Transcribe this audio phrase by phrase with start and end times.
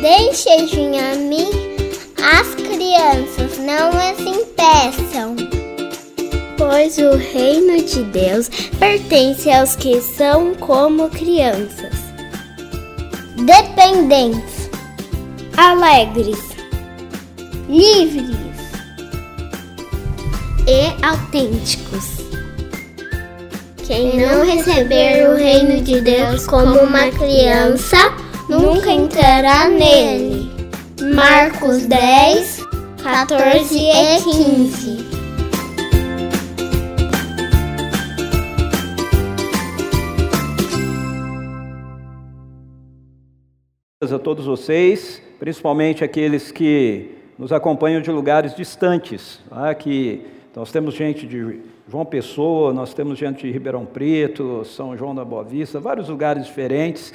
[0.00, 1.50] Deixem a mim
[2.22, 5.34] as crianças, não as impeçam.
[6.56, 8.48] Pois o reino de Deus
[8.78, 11.94] pertence aos que são como crianças,
[13.44, 14.70] dependentes,
[15.56, 16.38] alegres,
[17.68, 18.36] livres
[20.68, 22.18] e autênticos.
[23.84, 27.96] Quem não receber o reino de Deus como uma criança,
[28.48, 30.50] nunca entrará nele.
[31.14, 32.66] Marcos 10,
[33.02, 35.08] 14 e 15.
[44.10, 49.74] a todos vocês, principalmente aqueles que nos acompanham de lugares distantes, tá?
[49.74, 50.22] que
[50.56, 55.24] nós temos gente de João Pessoa, nós temos gente de Ribeirão Preto, São João da
[55.24, 57.12] Boa Vista, vários lugares diferentes.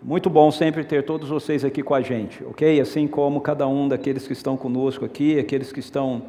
[0.00, 2.80] Muito bom sempre ter todos vocês aqui com a gente, ok?
[2.80, 6.22] Assim como cada um daqueles que estão conosco aqui, aqueles que estão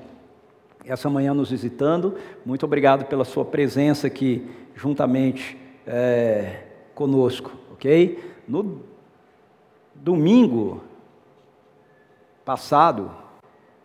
[0.83, 2.15] essa manhã nos visitando.
[2.43, 6.63] Muito obrigado pela sua presença aqui juntamente é,
[6.95, 8.17] conosco, ok?
[8.47, 8.81] No
[9.93, 10.81] domingo
[12.43, 13.11] passado,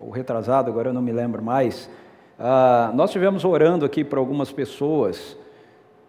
[0.00, 1.90] ou retrasado, agora eu não me lembro mais,
[2.38, 5.36] uh, nós tivemos orando aqui para algumas pessoas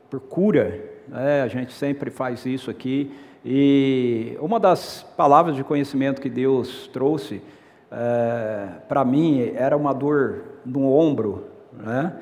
[0.10, 1.42] por cura, né?
[1.42, 3.12] a gente sempre faz isso aqui.
[3.48, 7.44] E uma das palavras de conhecimento que Deus trouxe
[7.92, 12.14] é, para mim era uma dor no ombro, né?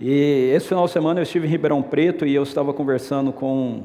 [0.00, 3.82] E esse final de semana eu estive em Ribeirão Preto e eu estava conversando com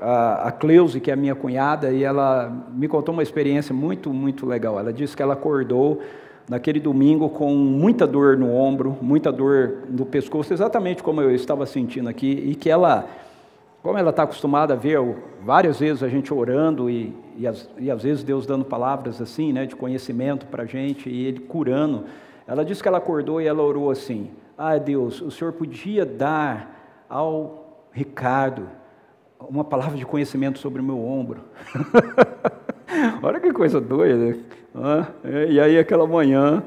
[0.00, 4.46] a, a Cleuse, que é minha cunhada, e ela me contou uma experiência muito, muito
[4.46, 4.78] legal.
[4.78, 6.00] Ela disse que ela acordou
[6.48, 11.66] naquele domingo com muita dor no ombro, muita dor no pescoço, exatamente como eu estava
[11.66, 13.06] sentindo aqui, e que ela
[13.82, 14.98] como ela está acostumada a ver
[15.42, 19.52] várias vezes a gente orando e, e, as, e às vezes Deus dando palavras assim,
[19.52, 22.04] né, de conhecimento para a gente e Ele curando,
[22.46, 27.04] ela disse que ela acordou e ela orou assim: Ah, Deus, o Senhor podia dar
[27.08, 28.68] ao Ricardo
[29.38, 31.42] uma palavra de conhecimento sobre o meu ombro.
[33.22, 34.38] Olha que coisa doida.
[34.74, 35.06] Né?
[35.48, 36.62] E aí, aquela manhã,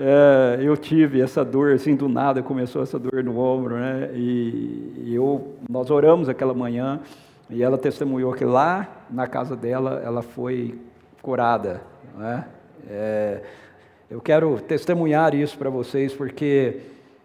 [0.00, 4.10] é, eu tive essa dor assim do nada começou essa dor no ombro né?
[4.14, 7.00] E, eu nós oramos aquela manhã
[7.50, 10.78] e ela testemunhou que lá na casa dela ela foi
[11.20, 11.82] curada
[12.16, 12.46] né?
[12.88, 13.42] É,
[14.10, 16.80] eu quero testemunhar isso para vocês porque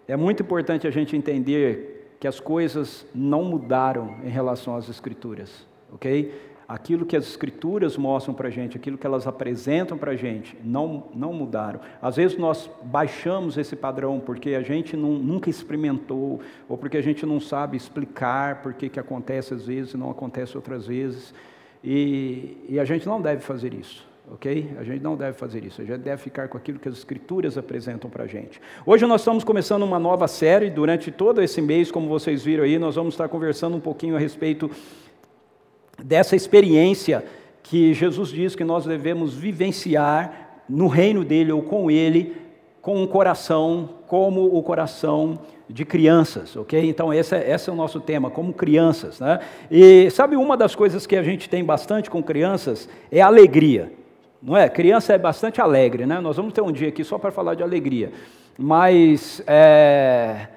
[0.06, 5.66] é muito importante a gente entender que as coisas não mudaram em relação às escrituras
[5.94, 10.16] ok aquilo que as escrituras mostram para a gente, aquilo que elas apresentam para a
[10.16, 11.80] gente, não, não mudaram.
[12.02, 17.02] Às vezes nós baixamos esse padrão porque a gente não, nunca experimentou, ou porque a
[17.02, 21.34] gente não sabe explicar por que, acontece às vezes e não acontece outras vezes.
[21.84, 24.76] E, e a gente não deve fazer isso ok?
[24.80, 27.58] A gente não deve fazer isso, a gente deve ficar com aquilo que as Escrituras
[27.58, 28.60] apresentam para a gente.
[28.86, 32.80] Hoje nós estamos começando uma nova série, durante todo esse mês, como vocês viram aí,
[32.80, 34.70] nós vamos estar conversando um pouquinho a respeito
[36.04, 37.24] dessa experiência
[37.64, 42.36] que Jesus diz que nós devemos vivenciar no reino dele ou com ele,
[42.82, 46.88] com um coração como o coração de crianças, ok?
[46.88, 49.40] Então esse é, esse é o nosso tema, como crianças, né?
[49.72, 53.92] E sabe uma das coisas que a gente tem bastante com crianças é alegria,
[54.42, 54.70] não é?
[54.70, 56.20] Criança é bastante alegre, né?
[56.20, 58.12] Nós vamos ter um dia aqui só para falar de alegria,
[58.58, 60.48] mas é,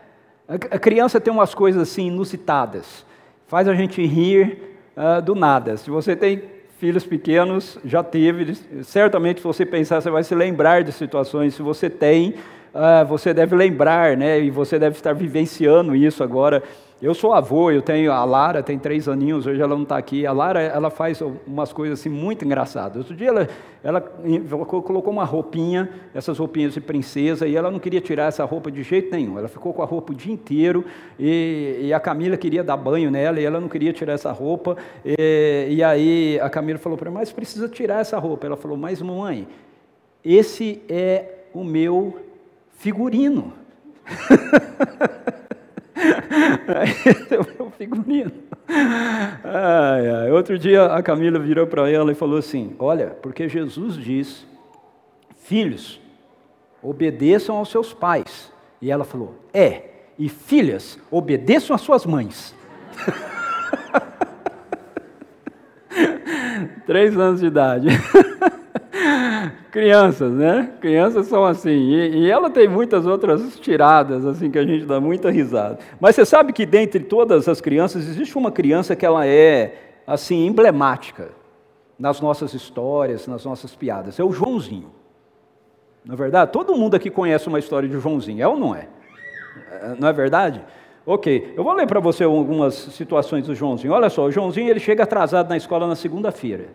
[0.47, 3.06] a criança tem umas coisas assim inusitadas,
[3.47, 5.76] faz a gente rir, uh, do nada.
[5.76, 6.42] Se você tem
[6.78, 11.54] filhos pequenos, já teve, certamente se você pensar, você vai se lembrar de situações.
[11.54, 12.34] Se você tem,
[12.75, 14.41] uh, você deve lembrar, né?
[14.41, 16.62] E você deve estar vivenciando isso agora.
[17.00, 20.26] Eu sou avô, eu tenho a Lara, tem três aninhos, hoje ela não está aqui.
[20.26, 22.97] A Lara, ela faz umas coisas assim muito engraçadas.
[22.97, 23.48] Outro dia ela,
[23.84, 28.69] ela colocou uma roupinha, essas roupinhas de princesa, e ela não queria tirar essa roupa
[28.69, 29.38] de jeito nenhum.
[29.38, 30.84] Ela ficou com a roupa o dia inteiro,
[31.16, 34.76] e, e a Camila queria dar banho nela, e ela não queria tirar essa roupa.
[35.04, 38.44] E, e aí a Camila falou para ela, mas precisa tirar essa roupa.
[38.44, 39.47] Ela falou, mas mamãe,
[40.24, 42.18] esse é o meu
[42.72, 43.53] figurino.
[47.06, 48.33] Esse o meu figurino.
[48.68, 50.30] Ai, ai.
[50.30, 54.47] Outro dia a Camila virou para ela e falou assim: Olha, porque Jesus diz,
[55.36, 56.00] filhos,
[56.83, 58.53] obedeçam aos seus pais.
[58.80, 59.83] E ela falou: É,
[60.18, 62.54] e filhas, obedeçam às suas mães.
[66.86, 67.89] Três anos de idade.
[69.78, 70.72] Crianças, né?
[70.80, 71.71] Crianças são assim.
[71.71, 75.78] E, e, ela tem muitas outras tiradas, assim, que a gente dá muita risada.
[76.01, 80.45] Mas você sabe que dentre todas as crianças, existe uma criança que ela é, assim,
[80.47, 81.28] emblemática.
[81.97, 84.19] nas nossas histórias, nas nossas piadas.
[84.19, 84.91] É o Joãozinho.
[86.04, 88.89] Na é verdade, todo mundo aqui conhece uma história de Joãozinho, é ou não é?
[89.71, 90.60] é não é verdade?
[91.07, 93.92] Ok, eu vou ler para você algumas situações do Joãozinho.
[93.92, 96.66] Olha só, o Joãozinho ele chega atrasado na escola na segunda-feira.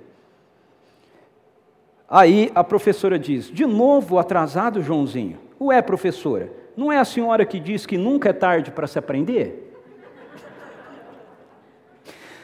[2.09, 5.39] Aí a professora diz: De novo atrasado, Joãozinho?
[5.59, 9.71] Ué, professora, não é a senhora que diz que nunca é tarde para se aprender?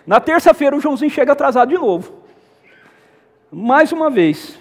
[0.05, 2.13] Na terça-feira o Joãozinho chega atrasado de novo.
[3.51, 4.57] Mais uma vez.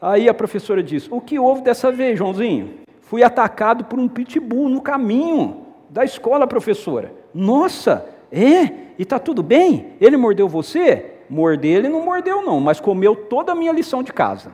[0.00, 2.80] Aí a professora diz: O que houve dessa vez, Joãozinho?
[3.02, 7.12] Fui atacado por um pitbull no caminho da escola, professora.
[7.32, 8.86] Nossa, é?
[8.98, 9.92] E tá tudo bem?
[10.00, 11.15] Ele mordeu você?
[11.28, 14.52] Morder ele não mordeu, não, mas comeu toda a minha lição de casa.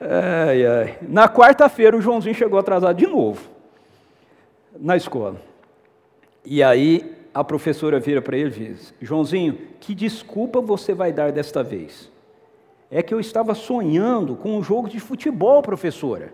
[0.00, 0.98] Ai, ai.
[1.02, 3.42] Na quarta-feira o Joãozinho chegou atrasado de novo
[4.78, 5.40] na escola.
[6.44, 11.32] E aí a professora vira para ele e diz: Joãozinho, que desculpa você vai dar
[11.32, 12.10] desta vez?
[12.90, 16.32] É que eu estava sonhando com um jogo de futebol, professora.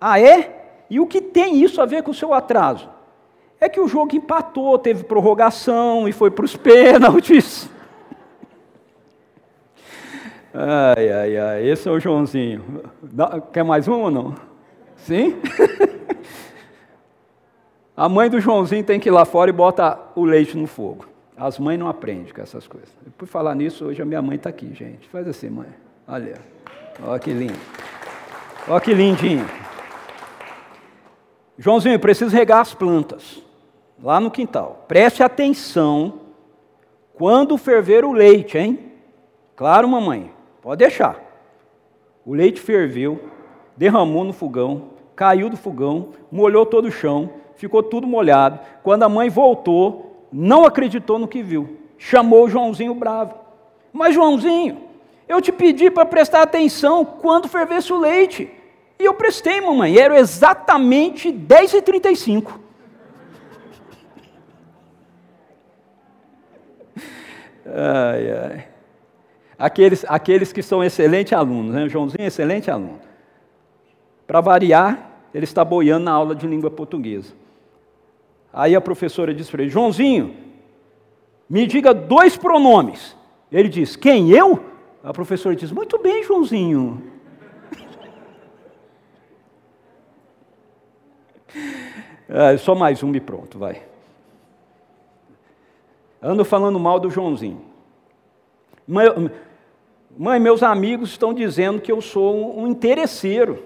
[0.00, 0.84] Ah, é?
[0.88, 2.88] E o que tem isso a ver com o seu atraso?
[3.62, 7.70] É que o jogo empatou, teve prorrogação e foi para os pênaltis.
[10.52, 12.82] Ai, ai, ai, esse é o Joãozinho.
[13.52, 14.34] Quer mais um ou não?
[14.96, 15.40] Sim?
[17.96, 21.06] A mãe do Joãozinho tem que ir lá fora e bota o leite no fogo.
[21.36, 22.90] As mães não aprendem com essas coisas.
[23.16, 25.08] Por falar nisso, hoje a minha mãe está aqui, gente.
[25.08, 25.68] Faz assim, mãe.
[26.06, 26.34] Olha.
[27.02, 27.58] Olha que lindo.
[28.68, 29.48] Olha que lindinho.
[31.56, 33.51] Joãozinho, preciso regar as plantas.
[34.02, 34.84] Lá no quintal.
[34.88, 36.14] Preste atenção
[37.14, 38.78] quando ferver o leite, hein?
[39.54, 40.32] Claro, mamãe.
[40.60, 41.20] Pode deixar.
[42.26, 43.20] O leite ferveu,
[43.76, 48.58] derramou no fogão, caiu do fogão, molhou todo o chão, ficou tudo molhado.
[48.82, 51.78] Quando a mãe voltou, não acreditou no que viu.
[51.96, 53.34] Chamou o Joãozinho bravo.
[53.92, 54.78] Mas, Joãozinho,
[55.28, 58.50] eu te pedi para prestar atenção quando fervesse o leite.
[58.98, 59.96] E eu prestei, mamãe.
[59.96, 62.61] Era exatamente 10h35.
[67.66, 68.68] Ai, ai.
[69.58, 71.88] Aqueles, aqueles que são excelentes alunos, né?
[71.88, 73.00] Joãozinho é excelente aluno.
[74.26, 77.32] Para variar, ele está boiando na aula de língua portuguesa.
[78.52, 80.34] Aí a professora diz para ele: Joãozinho,
[81.48, 83.16] me diga dois pronomes.
[83.50, 84.30] Ele diz: Quem?
[84.30, 84.64] Eu?
[85.02, 87.02] A professora diz: Muito bem, Joãozinho.
[92.34, 93.82] É, só mais um e pronto, vai.
[96.22, 97.60] Ando falando mal do Joãozinho.
[100.16, 103.64] Mãe, meus amigos estão dizendo que eu sou um interesseiro.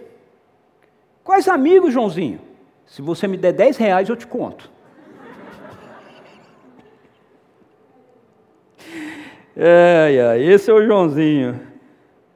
[1.23, 2.41] Quais amigos, Joãozinho?
[2.87, 4.70] Se você me der 10 reais, eu te conto.
[9.58, 11.58] É, é, esse é o Joãozinho.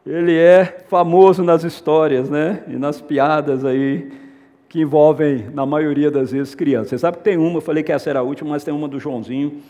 [0.06, 2.64] Ele é famoso nas histórias, né?
[2.66, 4.10] E nas piadas aí
[4.70, 6.88] que envolvem, na maioria das vezes, crianças.
[6.88, 8.88] Você sabe que tem uma, eu falei que essa era a última, mas tem uma
[8.88, 9.60] do Joãozinho,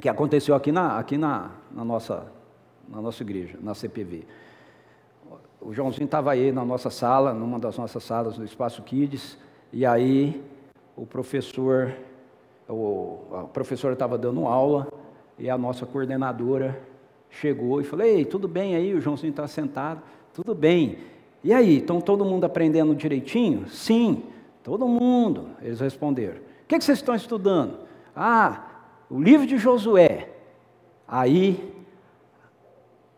[0.00, 2.26] que aconteceu aqui na, aqui na, na, nossa,
[2.88, 4.24] na nossa igreja, na CPV.
[5.60, 9.38] O Joãozinho estava aí na nossa sala, numa das nossas salas no Espaço Kids,
[9.72, 10.42] e aí
[10.96, 11.94] o professor,
[12.68, 14.88] o, a professora estava dando aula,
[15.38, 16.80] e a nossa coordenadora
[17.30, 18.94] chegou e falou: Ei, tudo bem aí?
[18.94, 20.02] O Joãozinho está sentado.
[20.34, 20.98] Tudo bem.
[21.42, 23.66] E aí, estão todo mundo aprendendo direitinho?
[23.68, 24.22] Sim,
[24.62, 25.48] todo mundo.
[25.62, 26.36] Eles responderam.
[26.36, 27.78] O que, que vocês estão estudando?
[28.14, 28.69] Ah,
[29.10, 30.28] o livro de Josué.
[31.06, 31.74] Aí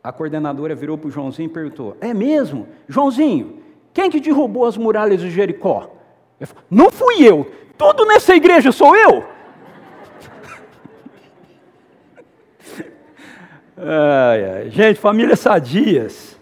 [0.03, 2.67] a coordenadora virou para o Joãozinho e perguntou: É mesmo?
[2.89, 5.95] Joãozinho, quem que derrubou as muralhas de Jericó?
[6.41, 7.53] Falei, Não fui eu.
[7.77, 9.25] Tudo nessa igreja sou eu.
[13.77, 14.71] Ai, ai.
[14.71, 16.39] Gente, famílias sadias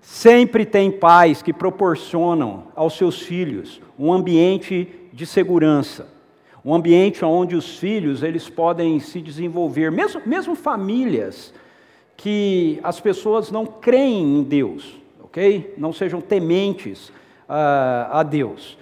[0.00, 6.06] sempre tem pais que proporcionam aos seus filhos um ambiente de segurança,
[6.64, 11.52] um ambiente onde os filhos eles podem se desenvolver, mesmo, mesmo famílias
[12.16, 15.74] que as pessoas não creem em Deus, ok?
[15.76, 17.08] Não sejam tementes
[17.48, 18.78] uh, a Deus.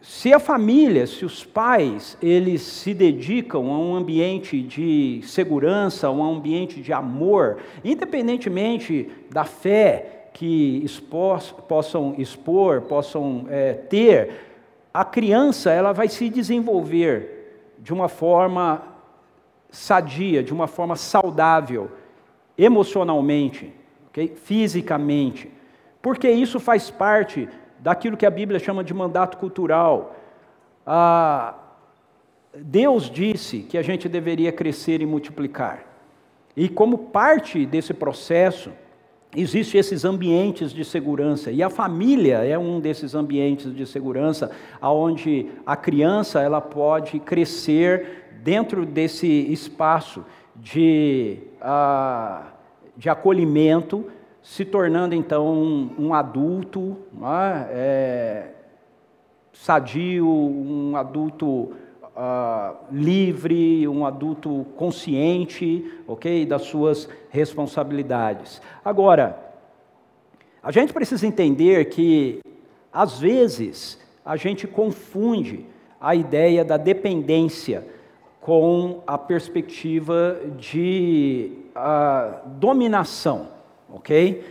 [0.00, 6.10] Se a família, se os pais, eles se dedicam a um ambiente de segurança, a
[6.10, 14.53] um ambiente de amor, independentemente da fé que expor, possam expor, possam é, ter,
[14.94, 18.80] a criança ela vai se desenvolver de uma forma
[19.68, 21.90] sadia, de uma forma saudável,
[22.56, 23.74] emocionalmente,
[24.06, 24.28] okay?
[24.36, 25.50] fisicamente,
[26.00, 27.48] porque isso faz parte
[27.80, 30.14] daquilo que a Bíblia chama de mandato cultural.
[30.86, 31.54] A,
[32.54, 35.84] Deus disse que a gente deveria crescer e multiplicar.
[36.56, 38.70] E como parte desse processo,
[39.34, 41.50] existem esses ambientes de segurança.
[41.50, 44.50] E a família é um desses ambientes de segurança,
[44.80, 50.24] onde a criança ela pode crescer dentro desse espaço
[50.54, 52.44] de, uh,
[52.96, 54.06] de acolhimento,
[54.42, 57.68] se tornando então um, um adulto é?
[57.70, 58.50] É,
[59.54, 61.72] sadio, um adulto
[62.16, 68.60] uh, livre, um adulto consciente, ok, das suas responsabilidades.
[68.84, 69.38] Agora,
[70.62, 72.40] a gente precisa entender que
[72.92, 75.66] às vezes a gente confunde
[76.00, 77.86] a ideia da dependência
[78.40, 83.48] com a perspectiva de uh, dominação,
[83.90, 84.44] ok?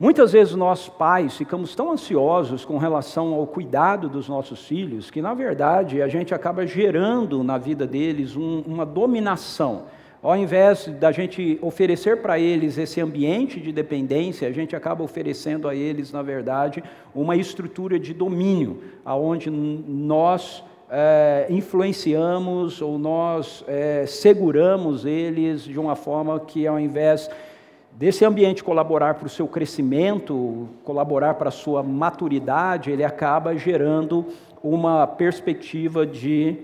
[0.00, 5.20] Muitas vezes nós pais ficamos tão ansiosos com relação ao cuidado dos nossos filhos que,
[5.20, 9.86] na verdade, a gente acaba gerando na vida deles um, uma dominação.
[10.22, 15.68] Ao invés da gente oferecer para eles esse ambiente de dependência, a gente acaba oferecendo
[15.68, 16.80] a eles, na verdade,
[17.12, 25.96] uma estrutura de domínio, aonde nós é, influenciamos ou nós é, seguramos eles de uma
[25.96, 27.28] forma que, ao invés
[27.98, 34.24] desse ambiente colaborar para o seu crescimento, colaborar para a sua maturidade, ele acaba gerando
[34.62, 36.58] uma perspectiva de,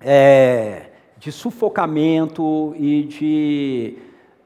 [0.00, 0.86] é,
[1.18, 3.98] de sufocamento e de,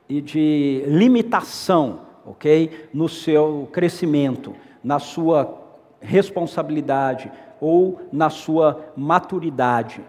[0.08, 2.88] e de limitação, ok?
[2.92, 4.52] No seu crescimento,
[4.82, 5.62] na sua
[6.00, 10.00] responsabilidade ou na sua maturidade.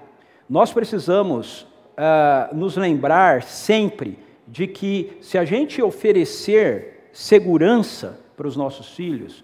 [0.49, 4.17] Nós precisamos uh, nos lembrar sempre
[4.51, 9.43] de que se a gente oferecer segurança para os nossos filhos,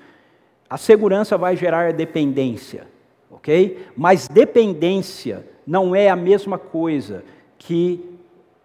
[0.69, 2.87] a segurança vai gerar dependência,
[3.31, 3.87] ok?
[3.95, 7.23] Mas dependência não é a mesma coisa
[7.57, 8.03] que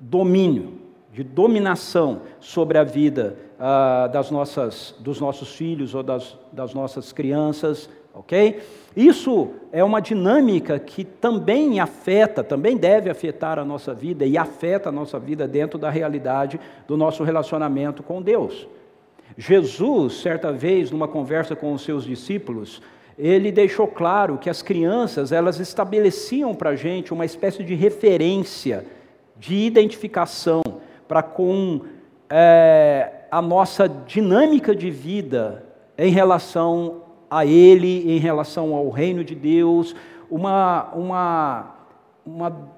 [0.00, 0.80] domínio,
[1.12, 7.12] de dominação sobre a vida uh, das nossas, dos nossos filhos ou das, das nossas
[7.12, 8.60] crianças, ok?
[8.96, 14.90] Isso é uma dinâmica que também afeta, também deve afetar a nossa vida e afeta
[14.90, 18.66] a nossa vida dentro da realidade do nosso relacionamento com Deus.
[19.36, 22.82] Jesus, certa vez, numa conversa com os seus discípulos,
[23.18, 28.84] ele deixou claro que as crianças elas estabeleciam para a gente uma espécie de referência,
[29.38, 30.62] de identificação
[31.08, 31.82] para com
[32.28, 35.64] é, a nossa dinâmica de vida
[35.96, 37.02] em relação
[37.38, 39.96] a Ele em relação ao reino de Deus,
[40.30, 41.74] uma, uma,
[42.24, 42.70] uma,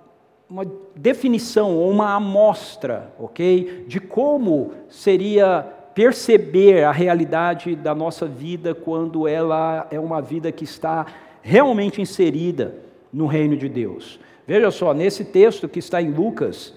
[0.49, 8.75] uma definição ou uma amostra, ok, de como seria perceber a realidade da nossa vida
[8.75, 11.06] quando ela é uma vida que está
[11.42, 12.75] realmente inserida
[13.12, 14.18] no reino de Deus.
[14.46, 16.75] Veja só, nesse texto que está em Lucas,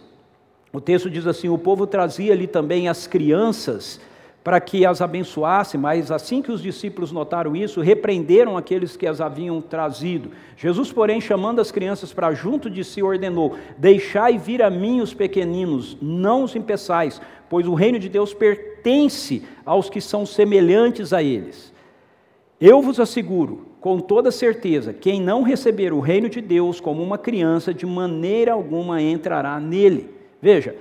[0.71, 3.99] o texto diz assim: o povo trazia ali também as crianças
[4.47, 9.19] para que as abençoasse, mas assim que os discípulos notaram isso, repreenderam aqueles que as
[9.19, 10.31] haviam trazido.
[10.55, 15.13] Jesus, porém, chamando as crianças para junto de si, ordenou: Deixai vir a mim os
[15.13, 21.21] pequeninos, não os impeçais, pois o reino de Deus pertence aos que são semelhantes a
[21.21, 21.73] eles.
[22.57, 27.17] Eu vos asseguro, com toda certeza, quem não receber o reino de Deus como uma
[27.17, 30.09] criança, de maneira alguma entrará nele.
[30.41, 30.73] Veja,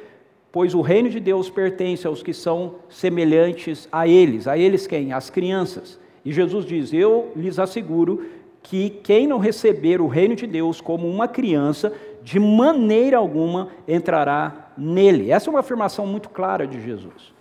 [0.57, 4.49] pois o reino de Deus pertence aos que são semelhantes a eles.
[4.49, 5.13] A eles quem?
[5.13, 6.01] As crianças.
[6.25, 8.25] E Jesus diz: Eu lhes asseguro
[8.63, 14.71] que quem não receber o reino de Deus como uma criança, de maneira alguma entrará
[14.79, 15.31] nele.
[15.31, 17.35] Essa é uma afirmação muito clara de Jesus.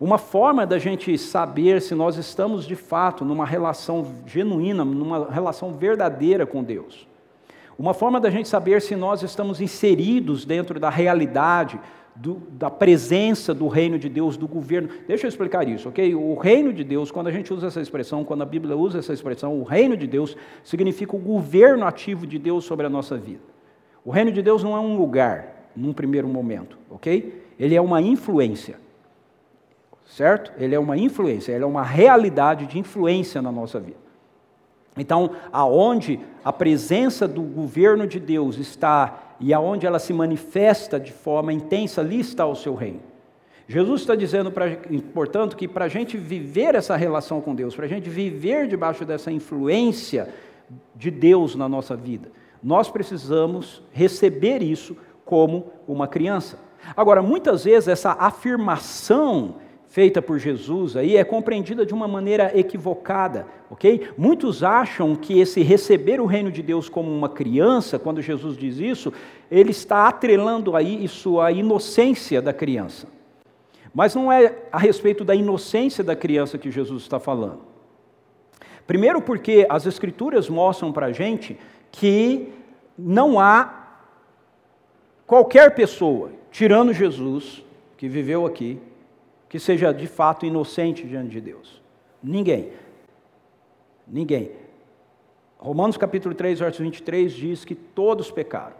[0.00, 5.74] Uma forma da gente saber se nós estamos de fato numa relação genuína, numa relação
[5.74, 7.06] verdadeira com Deus.
[7.78, 11.78] Uma forma da gente saber se nós estamos inseridos dentro da realidade
[12.14, 14.88] do, da presença do reino de Deus, do governo.
[15.06, 16.14] Deixa eu explicar isso, ok?
[16.14, 19.12] O reino de Deus, quando a gente usa essa expressão, quando a Bíblia usa essa
[19.12, 23.40] expressão, o reino de Deus significa o governo ativo de Deus sobre a nossa vida.
[24.04, 27.44] O reino de Deus não é um lugar, num primeiro momento, ok?
[27.58, 28.76] Ele é uma influência,
[30.06, 30.52] certo?
[30.58, 33.98] Ele é uma influência, ele é uma realidade de influência na nossa vida.
[34.96, 41.12] Então, aonde a presença do governo de Deus está e aonde ela se manifesta de
[41.12, 43.00] forma intensa, ali está o seu reino.
[43.66, 44.66] Jesus está dizendo, pra,
[45.14, 49.04] portanto, que para a gente viver essa relação com Deus, para a gente viver debaixo
[49.04, 50.28] dessa influência
[50.94, 52.30] de Deus na nossa vida,
[52.62, 56.58] nós precisamos receber isso como uma criança.
[56.96, 59.56] Agora, muitas vezes essa afirmação
[59.90, 64.08] feita por Jesus aí é compreendida de uma maneira equivocada, ok?
[64.16, 68.78] Muitos acham que esse receber o reino de Deus como uma criança, quando Jesus diz
[68.78, 69.12] isso,
[69.50, 73.08] ele está atrelando aí isso à inocência da criança.
[73.92, 77.58] Mas não é a respeito da inocência da criança que Jesus está falando.
[78.86, 81.58] Primeiro, porque as Escrituras mostram para a gente
[81.90, 82.52] que
[82.96, 83.88] não há
[85.26, 87.64] qualquer pessoa, tirando Jesus,
[87.96, 88.78] que viveu aqui,
[89.50, 91.82] que seja de fato inocente diante de Deus.
[92.22, 92.70] Ninguém.
[94.06, 94.52] Ninguém.
[95.58, 98.76] Romanos capítulo 3, verso 23 diz que todos pecaram.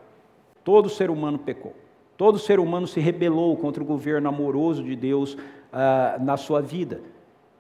[0.62, 1.74] Todo ser humano pecou.
[2.16, 5.36] Todo ser humano se rebelou contra o governo amoroso de Deus
[5.72, 7.00] ah, na sua vida.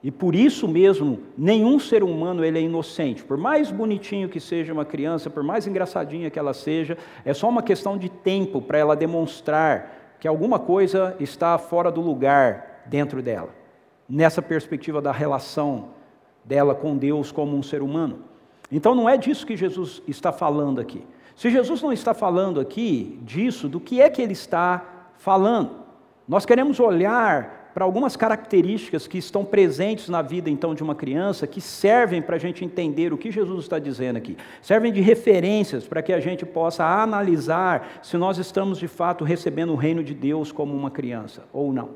[0.04, 3.24] E por isso mesmo, nenhum ser humano ele é inocente.
[3.24, 7.48] Por mais bonitinho que seja uma criança, por mais engraçadinha que ela seja, é só
[7.48, 13.22] uma questão de tempo para ela demonstrar que alguma coisa está fora do lugar, dentro
[13.22, 13.54] dela,
[14.08, 15.90] nessa perspectiva da relação
[16.44, 18.24] dela com Deus como um ser humano.
[18.70, 21.04] Então não é disso que Jesus está falando aqui.
[21.36, 24.84] Se Jesus não está falando aqui disso, do que é que ele está
[25.16, 25.70] falando?
[26.28, 31.46] Nós queremos olhar para algumas características que estão presentes na vida então de uma criança
[31.46, 34.36] que servem para a gente entender o que Jesus está dizendo aqui.
[34.60, 39.72] Servem de referências para que a gente possa analisar se nós estamos de fato recebendo
[39.72, 41.90] o reino de Deus como uma criança ou não.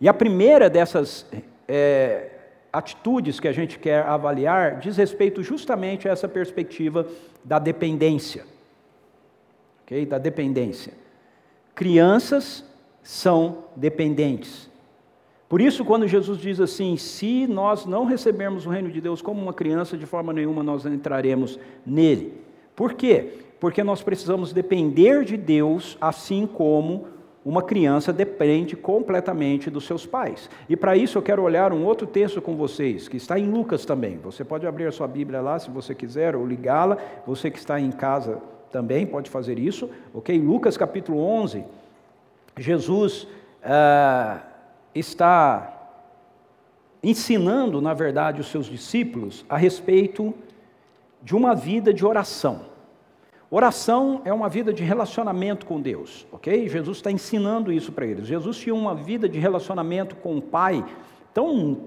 [0.00, 1.26] E a primeira dessas
[1.66, 2.30] é,
[2.72, 7.06] atitudes que a gente quer avaliar diz respeito justamente a essa perspectiva
[7.44, 8.44] da dependência.
[9.84, 10.06] Okay?
[10.06, 10.92] Da dependência.
[11.74, 12.64] Crianças
[13.02, 14.68] são dependentes.
[15.48, 19.40] Por isso, quando Jesus diz assim: se nós não recebermos o reino de Deus como
[19.40, 22.34] uma criança, de forma nenhuma nós entraremos nele.
[22.76, 23.32] Por quê?
[23.58, 27.06] Porque nós precisamos depender de Deus, assim como
[27.48, 30.50] uma criança depende completamente dos seus pais.
[30.68, 33.86] E para isso eu quero olhar um outro texto com vocês, que está em Lucas
[33.86, 34.18] também.
[34.18, 36.98] Você pode abrir a sua Bíblia lá se você quiser, ou ligá-la.
[37.26, 38.38] Você que está em casa
[38.70, 40.38] também pode fazer isso, ok?
[40.38, 41.64] Lucas capítulo 11,
[42.58, 43.26] Jesus
[43.64, 44.40] ah,
[44.94, 45.88] está
[47.02, 50.34] ensinando, na verdade, os seus discípulos a respeito
[51.22, 52.60] de uma vida de oração.
[53.50, 56.68] Oração é uma vida de relacionamento com Deus, ok?
[56.68, 58.26] Jesus está ensinando isso para eles.
[58.26, 60.84] Jesus tinha uma vida de relacionamento com o Pai
[61.32, 61.78] tão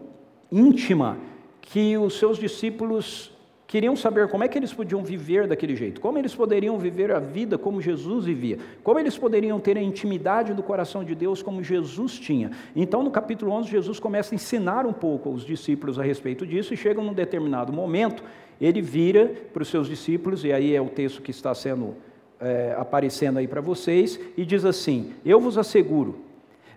[0.51, 1.19] íntima
[1.61, 3.31] que os seus discípulos
[3.67, 7.19] queriam saber como é que eles podiam viver daquele jeito, como eles poderiam viver a
[7.19, 11.63] vida como Jesus vivia, como eles poderiam ter a intimidade do coração de Deus como
[11.63, 12.51] Jesus tinha.
[12.75, 16.73] Então, no capítulo 11, Jesus começa a ensinar um pouco aos discípulos a respeito disso
[16.73, 18.23] e chega num determinado momento
[18.61, 21.95] ele vira para os seus discípulos, e aí é o texto que está sendo
[22.39, 26.19] é, aparecendo aí para vocês, e diz assim: Eu vos asseguro,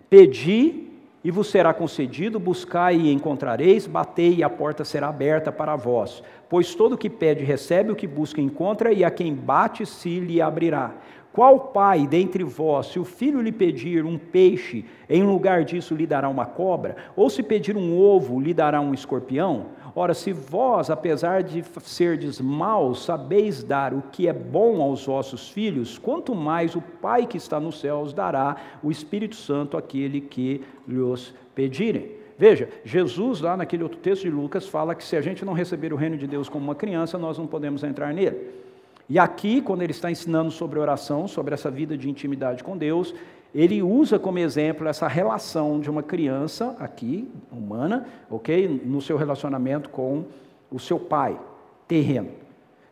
[0.09, 0.85] pedi
[1.23, 6.23] e vos será concedido, buscai e encontrareis, batei e a porta será aberta para vós.
[6.47, 10.19] Pois todo o que pede recebe, o que busca encontra, e a quem bate se
[10.19, 10.93] lhe abrirá.
[11.33, 16.07] Qual pai dentre vós, se o filho lhe pedir um peixe, em lugar disso lhe
[16.07, 16.95] dará uma cobra?
[17.15, 19.65] Ou se pedir um ovo, lhe dará um escorpião?
[19.97, 25.49] Ora, se vós, apesar de serdes maus, sabeis dar o que é bom aos vossos
[25.49, 30.61] filhos, quanto mais o Pai que está nos céus dará o Espírito Santo àquele que
[30.85, 32.11] lhes pedirem.
[32.37, 35.93] Veja, Jesus, lá naquele outro texto de Lucas, fala que se a gente não receber
[35.93, 38.65] o reino de Deus como uma criança, nós não podemos entrar nele.
[39.07, 43.15] E aqui, quando ele está ensinando sobre oração, sobre essa vida de intimidade com Deus,
[43.55, 48.81] ele usa como exemplo essa relação de uma criança aqui, humana, ok?
[48.83, 50.25] No seu relacionamento com
[50.69, 51.39] o seu pai,
[51.87, 52.31] terreno.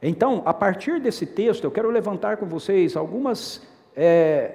[0.02, 3.62] Então, a partir desse texto, eu quero levantar com vocês algumas
[3.94, 4.54] é,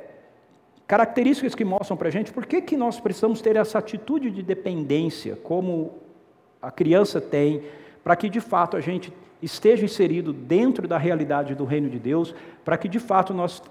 [0.86, 4.42] características que mostram para a gente por que, que nós precisamos ter essa atitude de
[4.42, 5.98] dependência, como
[6.62, 7.64] a criança tem,
[8.02, 12.34] para que de fato a gente esteja inserido dentro da realidade do reino de Deus,
[12.64, 13.62] para que de fato nós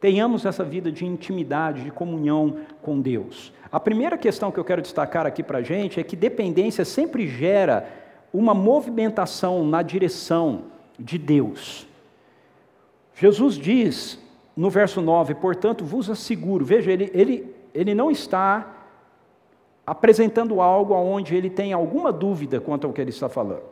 [0.00, 3.52] tenhamos essa vida de intimidade, de comunhão com Deus.
[3.70, 7.28] A primeira questão que eu quero destacar aqui para a gente é que dependência sempre
[7.28, 7.86] gera
[8.32, 10.64] uma movimentação na direção
[10.98, 11.86] de Deus.
[13.14, 14.18] Jesus diz
[14.56, 18.76] no verso 9: portanto, vos asseguro, veja, ele, ele, ele não está
[19.86, 23.62] apresentando algo onde ele tem alguma dúvida quanto ao que ele está falando.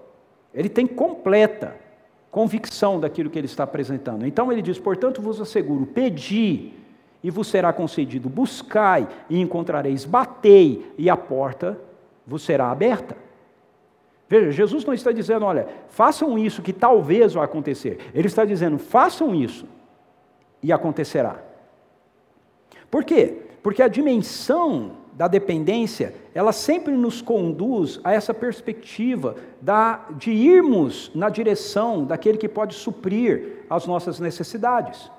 [0.53, 1.88] Ele tem completa
[2.39, 4.25] convicção daquilo que ele está apresentando.
[4.25, 6.73] Então ele diz: portanto, vos asseguro, pedi
[7.21, 11.77] e vos será concedido, buscai e encontrareis, batei e a porta
[12.25, 13.17] vos será aberta.
[14.29, 17.99] Veja, Jesus não está dizendo, olha, façam isso que talvez vá acontecer.
[18.15, 19.67] Ele está dizendo, façam isso
[20.63, 21.43] e acontecerá.
[22.89, 23.35] Por quê?
[23.65, 31.11] Porque a dimensão da dependência, ela sempre nos conduz a essa perspectiva da, de irmos
[31.13, 35.11] na direção daquele que pode suprir as nossas necessidades.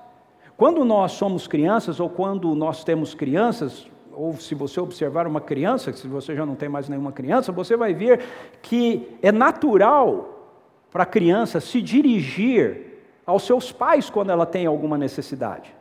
[0.56, 5.92] Quando nós somos crianças, ou quando nós temos crianças, ou se você observar uma criança,
[5.92, 8.22] se você já não tem mais nenhuma criança, você vai ver
[8.62, 10.48] que é natural
[10.90, 15.74] para a criança se dirigir aos seus pais quando ela tem alguma necessidade.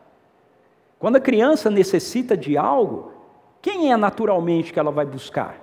[0.99, 3.13] Quando a criança necessita de algo,
[3.61, 5.57] quem é naturalmente que ela vai buscar?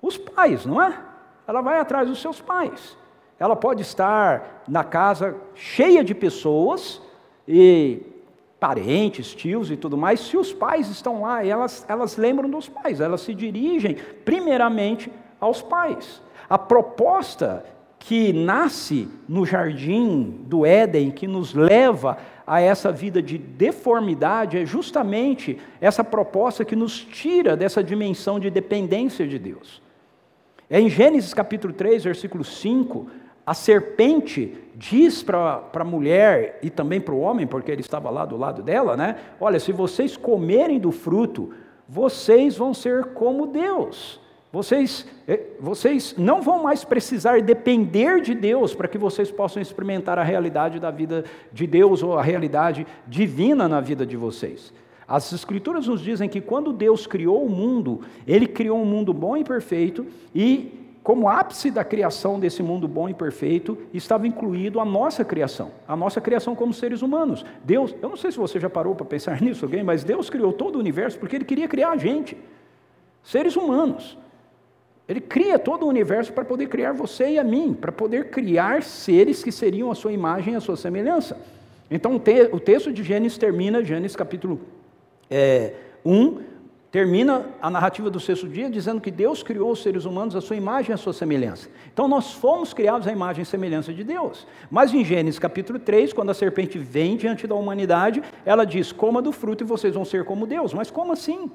[0.00, 0.98] Os pais, não é?
[1.46, 2.96] Ela vai atrás dos seus pais.
[3.38, 7.00] Ela pode estar na casa cheia de pessoas
[7.48, 8.02] e
[8.60, 10.20] parentes, tios e tudo mais.
[10.20, 15.62] Se os pais estão lá, elas, elas lembram dos pais, elas se dirigem primeiramente aos
[15.62, 16.22] pais.
[16.48, 17.64] A proposta
[17.98, 22.18] que nasce no jardim do Éden, que nos leva
[22.50, 28.50] a essa vida de deformidade é justamente essa proposta que nos tira dessa dimensão de
[28.50, 29.80] dependência de Deus.
[30.68, 33.06] É em Gênesis capítulo 3, versículo 5,
[33.46, 38.24] a serpente diz para a mulher e também para o homem, porque ele estava lá
[38.24, 39.14] do lado dela, né?
[39.40, 41.54] Olha, se vocês comerem do fruto,
[41.88, 44.19] vocês vão ser como Deus.
[44.52, 50.18] Vocês, eh, vocês não vão mais precisar depender de Deus para que vocês possam experimentar
[50.18, 54.72] a realidade da vida de Deus ou a realidade divina na vida de vocês.
[55.06, 59.36] As Escrituras nos dizem que quando Deus criou o mundo, Ele criou um mundo bom
[59.36, 64.84] e perfeito, e como ápice da criação desse mundo bom e perfeito, estava incluído a
[64.84, 67.44] nossa criação, a nossa criação como seres humanos.
[67.64, 70.52] Deus, eu não sei se você já parou para pensar nisso, alguém, mas Deus criou
[70.52, 72.36] todo o universo porque Ele queria criar a gente,
[73.22, 74.18] seres humanos.
[75.10, 78.84] Ele cria todo o universo para poder criar você e a mim, para poder criar
[78.84, 81.36] seres que seriam a sua imagem e a sua semelhança.
[81.90, 84.60] Então o texto de Gênesis termina, Gênesis capítulo
[85.28, 85.72] é,
[86.06, 86.38] 1,
[86.92, 90.54] termina a narrativa do sexto dia dizendo que Deus criou os seres humanos à sua
[90.54, 91.68] imagem e à sua semelhança.
[91.92, 94.46] Então nós fomos criados à imagem e semelhança de Deus.
[94.70, 99.20] Mas em Gênesis capítulo 3, quando a serpente vem diante da humanidade, ela diz: coma
[99.20, 100.72] do fruto e vocês vão ser como Deus.
[100.72, 101.50] Mas como assim?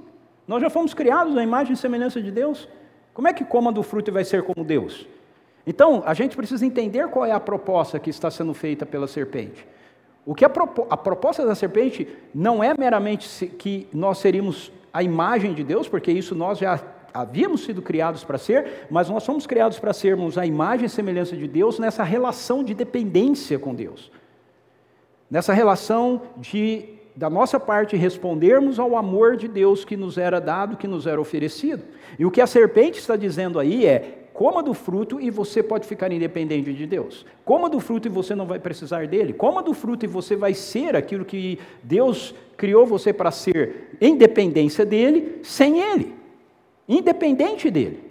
[0.46, 2.68] Nós já fomos criados à imagem e semelhança de Deus.
[3.16, 5.08] Como é que coma do fruto e vai ser como Deus?
[5.66, 9.66] Então, a gente precisa entender qual é a proposta que está sendo feita pela serpente.
[10.26, 15.02] O que a, propo a proposta da serpente não é meramente que nós seríamos a
[15.02, 16.78] imagem de Deus, porque isso nós já
[17.14, 21.38] havíamos sido criados para ser, mas nós somos criados para sermos a imagem e semelhança
[21.38, 24.12] de Deus nessa relação de dependência com Deus.
[25.32, 30.76] Nessa relação de da nossa parte, respondermos ao amor de Deus que nos era dado,
[30.76, 31.84] que nos era oferecido.
[32.20, 35.88] E o que a serpente está dizendo aí é: coma do fruto e você pode
[35.88, 37.26] ficar independente de Deus.
[37.46, 39.32] Coma do fruto e você não vai precisar dele.
[39.32, 44.18] Coma do fruto e você vai ser aquilo que Deus criou você para ser, em
[44.18, 46.14] dependência dele, sem ele,
[46.88, 48.04] independente dele.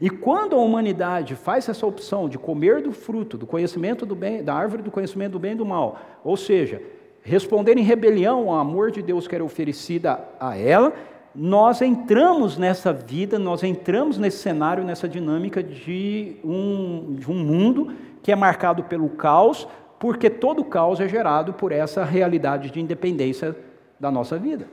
[0.00, 4.42] E quando a humanidade faz essa opção de comer do fruto, do conhecimento do bem,
[4.42, 6.82] da árvore do conhecimento do bem e do mal, ou seja,
[7.24, 10.92] responder em rebelião ao amor de Deus que era oferecida a ela,
[11.34, 17.92] nós entramos nessa vida, nós entramos nesse cenário, nessa dinâmica de um, de um mundo
[18.22, 19.66] que é marcado pelo caos,
[19.98, 23.56] porque todo caos é gerado por essa realidade de independência
[23.98, 24.68] da nossa vida.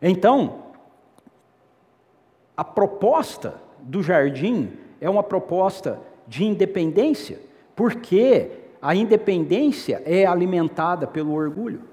[0.00, 0.60] Então,
[2.56, 7.40] a proposta do jardim é uma proposta de independência,
[7.74, 11.84] porque a independência é alimentada pelo orgulho.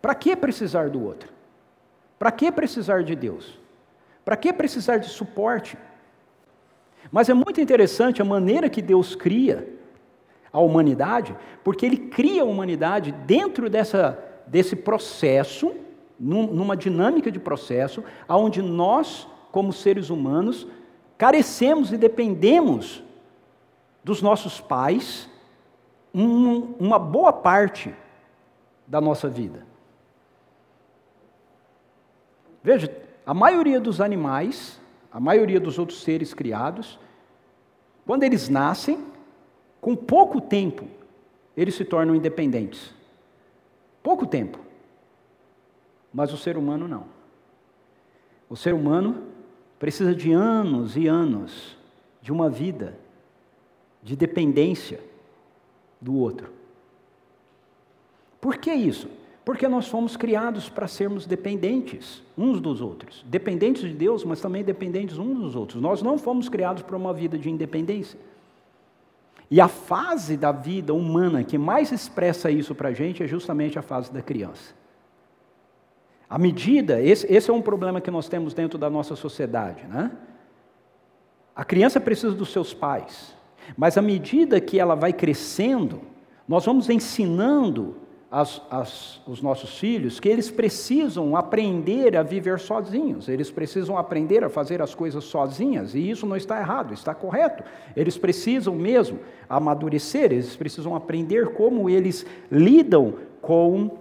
[0.00, 1.28] Para que precisar do outro?
[2.16, 3.58] Para que precisar de Deus?
[4.24, 5.76] Para que precisar de suporte?
[7.10, 9.68] Mas é muito interessante a maneira que Deus cria
[10.52, 15.74] a humanidade, porque Ele cria a humanidade dentro dessa, desse processo,
[16.18, 20.66] numa dinâmica de processo, onde nós, como seres humanos,
[21.18, 23.02] carecemos e dependemos
[24.02, 25.28] dos nossos pais
[26.14, 27.94] um, uma boa parte
[28.86, 29.66] da nossa vida.
[32.62, 34.80] Veja, a maioria dos animais,
[35.12, 36.98] a maioria dos outros seres criados,
[38.06, 39.04] quando eles nascem,
[39.80, 40.86] com pouco tempo,
[41.56, 42.92] eles se tornam independentes.
[44.02, 44.58] Pouco tempo.
[46.12, 47.04] Mas o ser humano não.
[48.48, 49.28] O ser humano
[49.78, 51.76] precisa de anos e anos
[52.20, 52.98] de uma vida
[54.02, 55.00] de dependência
[56.00, 56.50] do outro.
[58.40, 59.08] Por que isso?
[59.44, 63.24] Porque nós fomos criados para sermos dependentes uns dos outros.
[63.28, 65.80] Dependentes de Deus, mas também dependentes uns dos outros.
[65.80, 68.18] Nós não fomos criados para uma vida de independência.
[69.50, 73.78] E a fase da vida humana que mais expressa isso para a gente é justamente
[73.78, 74.74] a fase da criança.
[76.28, 80.12] À medida, esse, esse é um problema que nós temos dentro da nossa sociedade, né?
[81.56, 83.34] A criança precisa dos seus pais,
[83.76, 86.00] mas à medida que ela vai crescendo,
[86.48, 87.96] nós vamos ensinando
[88.30, 94.44] as, as, os nossos filhos que eles precisam aprender a viver sozinhos, eles precisam aprender
[94.44, 97.64] a fazer as coisas sozinhas, e isso não está errado, está correto.
[97.96, 103.98] Eles precisam mesmo amadurecer, eles precisam aprender como eles lidam com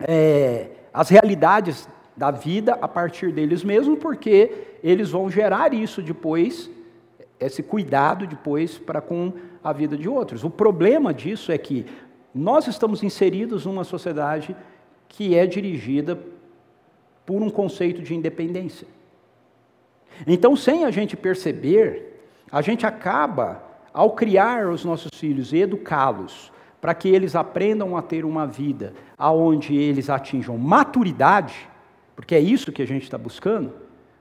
[0.00, 6.70] é, as realidades da vida a partir deles mesmos, porque eles vão gerar isso depois,
[7.38, 10.44] esse cuidado depois para com a vida de outros.
[10.44, 11.86] O problema disso é que
[12.34, 14.56] nós estamos inseridos numa sociedade
[15.08, 16.18] que é dirigida
[17.24, 18.86] por um conceito de independência.
[20.26, 26.52] Então, sem a gente perceber, a gente acaba, ao criar os nossos filhos e educá-los,
[26.80, 31.68] para que eles aprendam a ter uma vida aonde eles atinjam maturidade,
[32.14, 33.72] porque é isso que a gente está buscando,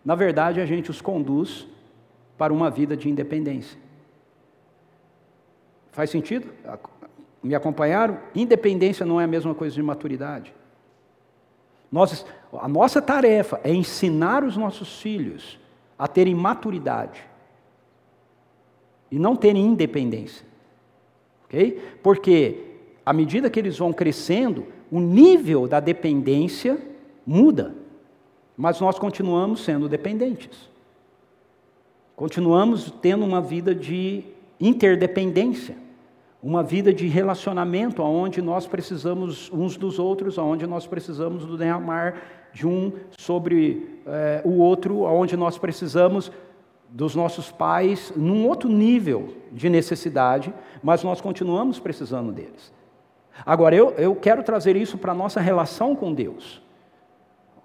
[0.03, 1.67] na verdade a gente os conduz
[2.37, 3.77] para uma vida de independência.
[5.91, 6.49] Faz sentido?
[7.41, 8.19] Me acompanharam?
[8.35, 10.53] Independência não é a mesma coisa de maturidade.
[11.91, 15.59] Nós, a nossa tarefa é ensinar os nossos filhos
[15.97, 17.23] a terem maturidade
[19.09, 20.45] e não terem independência.
[21.45, 21.81] Ok?
[22.03, 22.65] Porque
[23.05, 26.77] à medida que eles vão crescendo, o nível da dependência
[27.25, 27.75] muda,
[28.57, 30.69] mas nós continuamos sendo dependentes.
[32.15, 34.23] Continuamos tendo uma vida de
[34.59, 35.85] interdependência
[36.45, 42.21] uma vida de relacionamento, onde nós precisamos uns dos outros, onde nós precisamos do derramar
[42.53, 46.31] de um sobre é, o outro, onde nós precisamos
[46.87, 52.71] dos nossos pais num outro nível de necessidade, mas nós continuamos precisando deles.
[53.43, 56.61] Agora, eu, eu quero trazer isso para a nossa relação com Deus,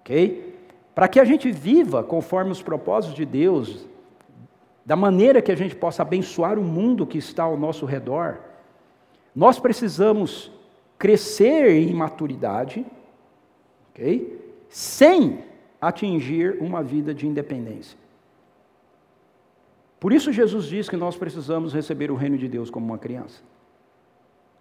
[0.00, 0.58] ok?
[0.94, 3.86] Para que a gente viva conforme os propósitos de Deus,
[4.84, 8.40] da maneira que a gente possa abençoar o mundo que está ao nosso redor,
[9.34, 10.50] nós precisamos
[10.98, 12.84] crescer em maturidade,
[13.90, 14.38] ok?
[14.68, 15.44] Sem
[15.80, 17.98] atingir uma vida de independência.
[19.98, 23.42] Por isso Jesus diz que nós precisamos receber o reino de Deus como uma criança.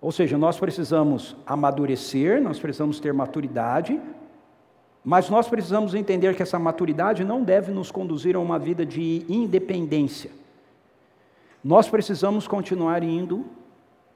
[0.02, 4.00] Ou seja, nós precisamos amadurecer, nós precisamos ter maturidade,
[5.04, 9.26] mas nós precisamos entender que essa maturidade não deve nos conduzir a uma vida de
[9.30, 10.32] independência.
[11.64, 13.46] Nós precisamos continuar indo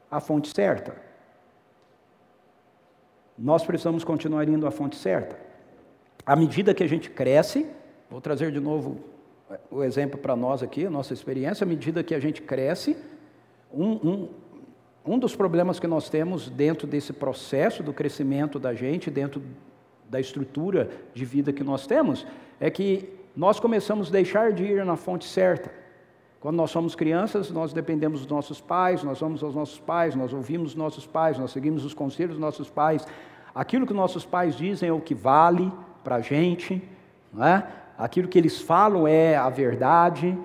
[0.09, 0.95] à fonte certa.
[3.37, 5.37] Nós precisamos continuar indo à fonte certa.
[6.25, 7.65] À medida que a gente cresce,
[8.09, 8.99] vou trazer de novo
[9.49, 12.95] eh, o exemplo para nós aqui, a nossa experiência, à medida que a gente cresce,
[13.73, 14.29] um, um,
[15.05, 19.41] um dos problemas que nós temos dentro desse processo do crescimento da gente, dentro
[20.13, 22.25] da estrutura de vida que nós temos,
[22.59, 25.71] é que nós começamos a deixar de ir na fonte certa.
[26.39, 30.31] Quando nós somos crianças, nós dependemos dos nossos pais, nós vamos aos nossos pais, nós
[30.31, 33.07] ouvimos os nossos pais, nós seguimos os conselhos dos nossos pais.
[33.55, 35.71] Aquilo que nossos pais dizem é o que vale
[36.03, 36.83] para a gente,
[37.39, 37.63] é?
[37.97, 40.37] aquilo que eles falam é a verdade.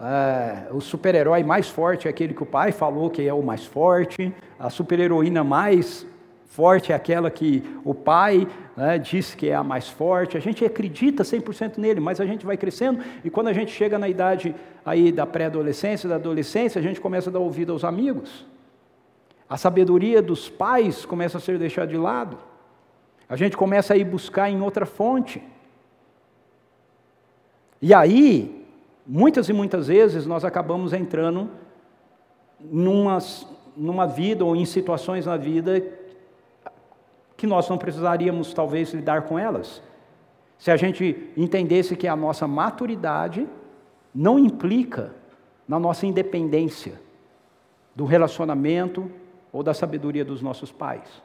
[0.00, 3.64] É, o super-herói mais forte é aquele que o pai falou que é o mais
[3.64, 6.06] forte, a super-heroína mais
[6.48, 10.36] forte é aquela que o pai né, disse que é a mais forte.
[10.36, 13.98] A gente acredita 100% nele, mas a gente vai crescendo e quando a gente chega
[13.98, 18.46] na idade aí da pré-adolescência, da adolescência, a gente começa a dar ouvido aos amigos.
[19.48, 22.38] A sabedoria dos pais começa a ser deixada de lado.
[23.28, 25.42] A gente começa a ir buscar em outra fonte.
[27.80, 28.66] E aí,
[29.06, 31.50] muitas e muitas vezes, nós acabamos entrando
[32.58, 33.18] numa,
[33.76, 35.82] numa vida ou em situações na vida
[37.38, 39.80] que nós não precisaríamos talvez lidar com elas.
[40.58, 43.48] Se a gente entendesse que a nossa maturidade
[44.12, 45.14] não implica
[45.68, 47.00] na nossa independência
[47.94, 49.08] do relacionamento
[49.52, 51.22] ou da sabedoria dos nossos pais.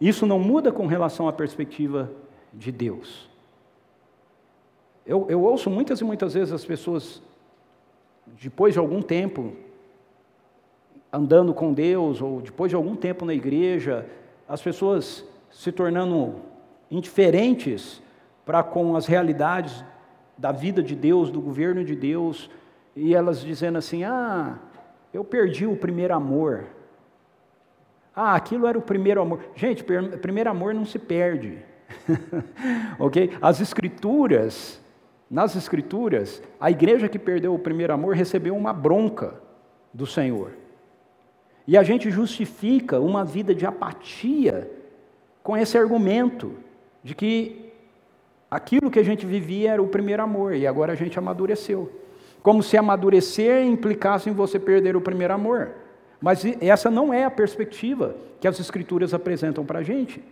[0.00, 2.10] Isso não muda com relação à perspectiva
[2.52, 3.30] de Deus.
[5.06, 7.22] Eu, eu ouço muitas e muitas vezes as pessoas,
[8.42, 9.52] depois de algum tempo
[11.12, 14.04] andando com Deus, ou depois de algum tempo na igreja,
[14.48, 16.36] as pessoas se tornando
[16.90, 18.02] indiferentes
[18.44, 19.84] para com as realidades
[20.38, 22.50] da vida de Deus, do governo de Deus,
[22.94, 24.58] e elas dizendo assim: ah,
[25.12, 26.66] eu perdi o primeiro amor.
[28.14, 29.40] Ah, aquilo era o primeiro amor.
[29.54, 31.58] Gente, primeiro amor não se perde.
[32.98, 33.36] ok?
[33.42, 34.80] As escrituras,
[35.30, 39.34] nas escrituras, a igreja que perdeu o primeiro amor recebeu uma bronca
[39.92, 40.52] do Senhor.
[41.66, 44.70] E a gente justifica uma vida de apatia
[45.42, 46.52] com esse argumento
[47.02, 47.72] de que
[48.50, 51.90] aquilo que a gente vivia era o primeiro amor e agora a gente amadureceu.
[52.42, 55.72] Como se amadurecer implicasse em você perder o primeiro amor.
[56.20, 60.22] Mas essa não é a perspectiva que as Escrituras apresentam para a gente.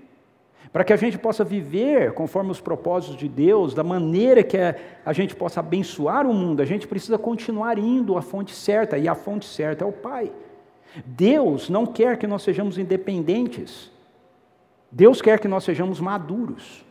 [0.73, 4.57] Para que a gente possa viver conforme os propósitos de Deus, da maneira que
[5.05, 9.07] a gente possa abençoar o mundo, a gente precisa continuar indo à fonte certa, e
[9.07, 10.33] a fonte certa é o Pai.
[11.05, 13.91] Deus não quer que nós sejamos independentes.
[14.91, 16.85] Deus quer que nós sejamos maduros,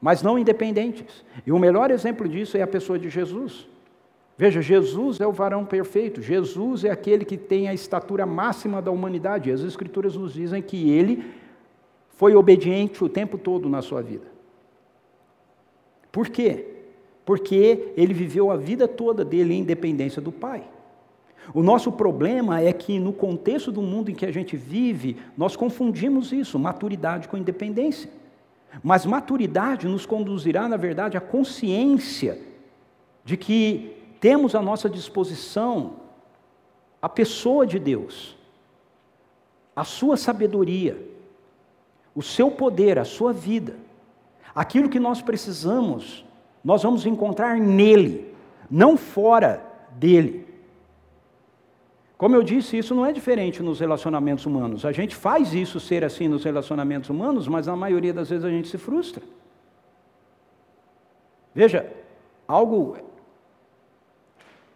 [0.00, 1.24] mas não independentes.
[1.46, 3.66] E o melhor exemplo disso é a pessoa de Jesus.
[4.38, 8.90] Veja, Jesus é o varão perfeito, Jesus é aquele que tem a estatura máxima da
[8.90, 9.50] humanidade.
[9.50, 11.24] As Escrituras nos dizem que ele
[12.10, 14.26] foi obediente o tempo todo na sua vida.
[16.10, 16.66] Por quê?
[17.26, 20.66] Porque ele viveu a vida toda dele em independência do Pai.
[21.54, 25.56] O nosso problema é que, no contexto do mundo em que a gente vive, nós
[25.56, 28.10] confundimos isso, maturidade com independência.
[28.82, 32.38] Mas maturidade nos conduzirá, na verdade, à consciência
[33.24, 35.94] de que temos à nossa disposição
[37.00, 38.36] a pessoa de Deus,
[39.74, 41.00] a sua sabedoria,
[42.14, 43.76] o seu poder, a sua vida.
[44.54, 46.24] Aquilo que nós precisamos,
[46.64, 48.34] nós vamos encontrar nele,
[48.70, 50.45] não fora dele.
[52.16, 54.86] Como eu disse, isso não é diferente nos relacionamentos humanos.
[54.86, 58.50] A gente faz isso ser assim nos relacionamentos humanos, mas na maioria das vezes a
[58.50, 59.22] gente se frustra.
[61.54, 61.86] Veja,
[62.48, 62.96] algo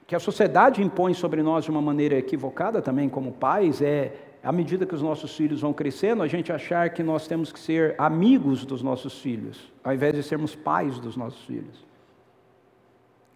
[0.07, 4.51] que a sociedade impõe sobre nós de uma maneira equivocada também como pais é à
[4.51, 7.95] medida que os nossos filhos vão crescendo, a gente achar que nós temos que ser
[7.99, 11.87] amigos dos nossos filhos, ao invés de sermos pais dos nossos filhos.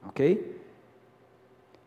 [0.09, 0.64] Ok?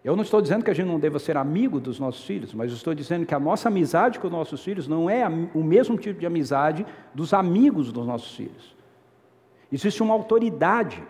[0.04, 2.72] Eu não estou dizendo que a gente não deva ser amigo dos nossos filhos, mas
[2.72, 6.20] estou dizendo que a nossa amizade com os nossos filhos não é o mesmo tipo
[6.20, 8.76] de amizade dos amigos dos nossos filhos.
[9.72, 11.04] Existe uma autoridade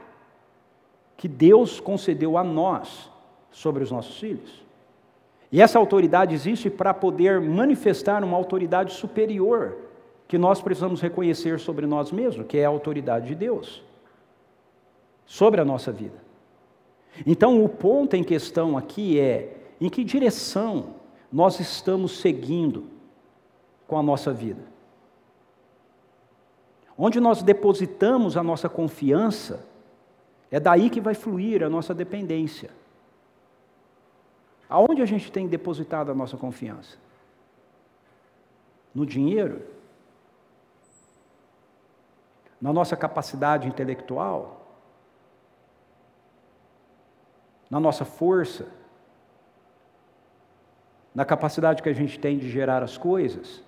[1.16, 3.12] que Deus concedeu a nós
[3.52, 4.66] sobre os nossos filhos.
[5.52, 9.78] E essa autoridade existe para poder manifestar uma autoridade superior
[10.28, 13.84] que nós precisamos reconhecer sobre nós mesmos, que é a autoridade de Deus
[15.26, 16.27] sobre a nossa vida.
[17.26, 20.96] Então, o ponto em questão aqui é em que direção
[21.32, 22.86] nós estamos seguindo
[23.88, 24.62] com a nossa vida.
[26.98, 29.66] Onde nós depositamos a nossa confiança,
[30.50, 32.72] é daí que vai fluir a nossa dependência.
[34.70, 36.98] Aonde a gente tem depositado a nossa confiança?
[38.94, 39.62] No dinheiro?
[42.60, 44.67] Na nossa capacidade intelectual?
[47.70, 48.68] Na nossa força?
[51.14, 53.64] Na capacidade que a gente tem de gerar as coisas?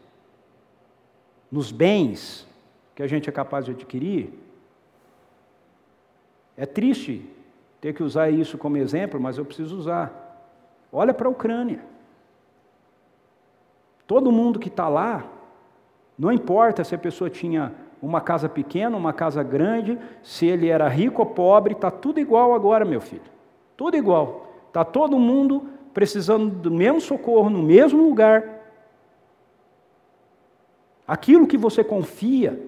[1.52, 2.48] Nos bens
[2.96, 4.34] que a gente é capaz de adquirir?
[6.56, 7.28] É triste
[7.82, 10.48] ter que usar isso como exemplo, mas eu preciso usar.
[10.92, 11.84] Olha para a Ucrânia.
[14.06, 15.24] Todo mundo que está lá,
[16.18, 20.88] não importa se a pessoa tinha uma casa pequena, uma casa grande, se ele era
[20.88, 23.39] rico ou pobre, está tudo igual agora, meu filho.
[23.80, 24.46] Tudo igual.
[24.68, 28.60] Está todo mundo precisando do mesmo socorro, no mesmo lugar.
[31.08, 32.62] Aquilo que você confia,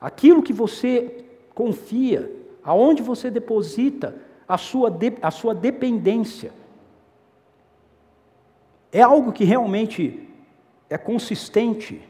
[0.00, 2.30] aquilo que você confia,
[2.62, 4.14] aonde você deposita
[4.46, 6.52] a sua, de, a sua dependência,
[8.92, 10.28] é algo que realmente
[10.88, 12.00] é consistente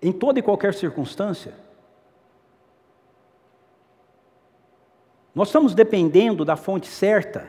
[0.00, 1.52] em toda e qualquer circunstância?
[5.34, 7.46] Nós estamos dependendo da fonte certa.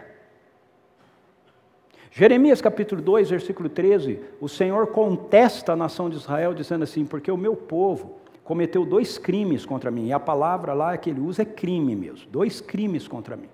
[2.12, 7.32] Jeremias capítulo 2, versículo 13, o Senhor contesta a nação de Israel dizendo assim: Porque
[7.32, 11.44] o meu povo cometeu dois crimes contra mim, e a palavra lá que ele usa
[11.44, 13.50] é crime mesmo, dois crimes contra mim.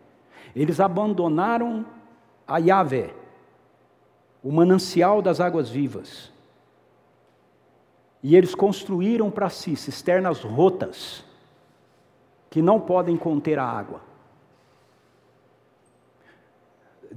[0.55, 1.85] Eles abandonaram
[2.47, 3.13] a Yahvé,
[4.43, 6.33] o manancial das águas vivas.
[8.23, 11.23] E eles construíram para si cisternas rotas,
[12.49, 14.06] que não podem conter a água.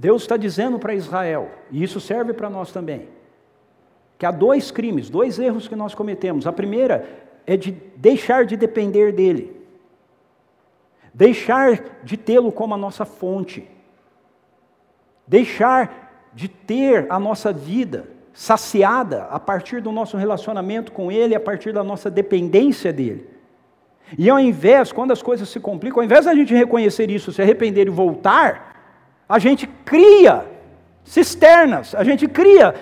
[0.01, 3.07] Deus está dizendo para Israel, e isso serve para nós também,
[4.17, 6.47] que há dois crimes, dois erros que nós cometemos.
[6.47, 7.07] A primeira
[7.45, 9.55] é de deixar de depender dele,
[11.13, 13.69] deixar de tê-lo como a nossa fonte,
[15.27, 21.39] deixar de ter a nossa vida saciada a partir do nosso relacionamento com Ele, a
[21.39, 23.29] partir da nossa dependência dEle.
[24.17, 27.39] E ao invés, quando as coisas se complicam, ao invés da gente reconhecer isso, se
[27.39, 28.70] arrepender e voltar,
[29.31, 30.45] a gente cria
[31.05, 32.75] cisternas, a gente cria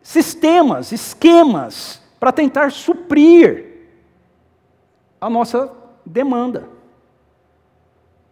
[0.00, 3.88] sistemas, esquemas para tentar suprir
[5.20, 5.72] a nossa
[6.04, 6.68] demanda,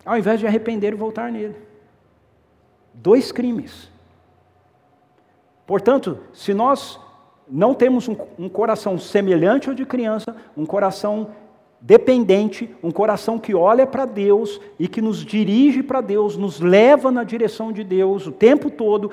[0.06, 1.56] ao invés de arrepender e voltar nele.
[2.94, 3.90] Dois crimes.
[5.66, 7.00] Portanto, se nós
[7.48, 11.34] não temos um, um coração semelhante ao de criança, um coração
[11.86, 17.10] dependente, um coração que olha para Deus e que nos dirige para Deus, nos leva
[17.10, 19.10] na direção de Deus o tempo todo,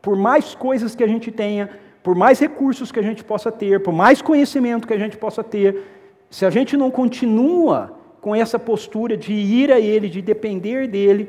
[0.00, 1.68] por mais coisas que a gente tenha,
[2.02, 5.44] por mais recursos que a gente possa ter, por mais conhecimento que a gente possa
[5.44, 5.82] ter,
[6.30, 11.28] se a gente não continua com essa postura de ir a Ele, de depender dEle,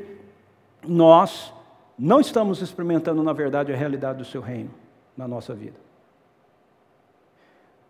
[0.86, 1.52] nós
[1.98, 4.70] não estamos experimentando, na verdade, a realidade do Seu reino
[5.14, 5.87] na nossa vida.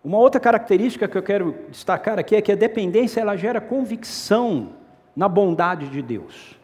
[0.05, 4.71] Uma outra característica que eu quero destacar aqui é que a dependência ela gera convicção
[5.15, 6.57] na bondade de Deus.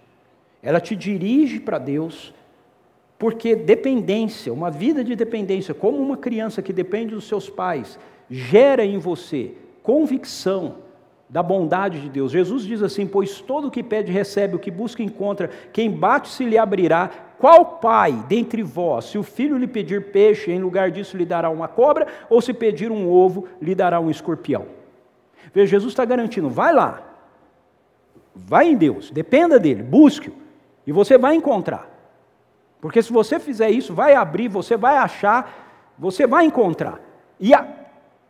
[0.63, 2.33] Ela te dirige para Deus,
[3.19, 7.99] porque dependência, uma vida de dependência, como uma criança que depende dos seus pais,
[8.31, 10.77] gera em você convicção
[11.29, 12.33] da bondade de Deus.
[12.33, 16.29] Jesus diz assim: Pois todo o que pede recebe, o que busca encontra, quem bate
[16.29, 17.11] se lhe abrirá.
[17.39, 21.51] Qual pai dentre vós, se o filho lhe pedir peixe, em lugar disso lhe dará
[21.51, 24.67] uma cobra, ou se pedir um ovo, lhe dará um escorpião?
[25.53, 27.03] Veja, Jesus está garantindo: vai lá,
[28.35, 30.35] vai em Deus, dependa dele, busque-o,
[30.87, 31.91] e você vai encontrar.
[32.81, 37.01] Porque se você fizer isso, vai abrir, você vai achar, você vai encontrar.
[37.41, 37.67] E a,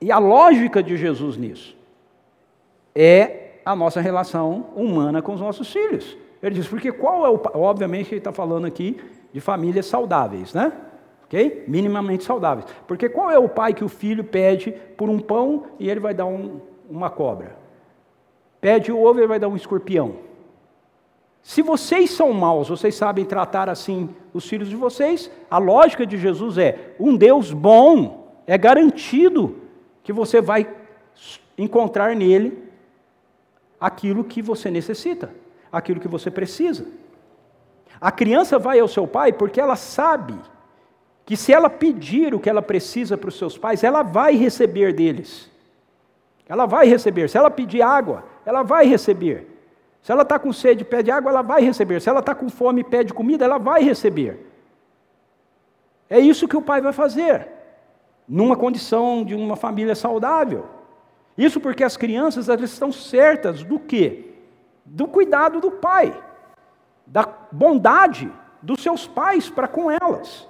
[0.00, 1.76] e a lógica de Jesus nisso
[2.94, 6.16] é a nossa relação humana com os nossos filhos.
[6.46, 7.40] Ele diz, porque qual é o.
[7.54, 9.00] Obviamente, ele está falando aqui
[9.32, 10.72] de famílias saudáveis, né?
[11.24, 11.64] Ok?
[11.66, 12.66] Minimamente saudáveis.
[12.86, 16.12] Porque qual é o pai que o filho pede por um pão e ele vai
[16.12, 17.56] dar um, uma cobra?
[18.60, 20.16] Pede o ovo e ele vai dar um escorpião.
[21.42, 26.18] Se vocês são maus, vocês sabem tratar assim os filhos de vocês, a lógica de
[26.18, 29.56] Jesus é: um Deus bom é garantido
[30.02, 30.68] que você vai
[31.56, 32.62] encontrar nele
[33.80, 35.30] aquilo que você necessita,
[35.78, 36.86] aquilo que você precisa.
[38.00, 40.38] A criança vai ao seu pai porque ela sabe
[41.26, 44.92] que se ela pedir o que ela precisa para os seus pais, ela vai receber
[44.92, 45.50] deles.
[46.48, 47.28] Ela vai receber.
[47.28, 49.48] Se ela pedir água, ela vai receber.
[50.02, 52.00] Se ela está com sede pede água, ela vai receber.
[52.00, 54.46] Se ela está com fome pede comida, ela vai receber.
[56.10, 57.48] É isso que o pai vai fazer,
[58.28, 60.66] numa condição de uma família saudável.
[61.36, 64.33] Isso porque as crianças elas estão certas do quê?
[64.84, 66.14] Do cuidado do pai,
[67.06, 68.30] da bondade
[68.62, 70.48] dos seus pais para com elas.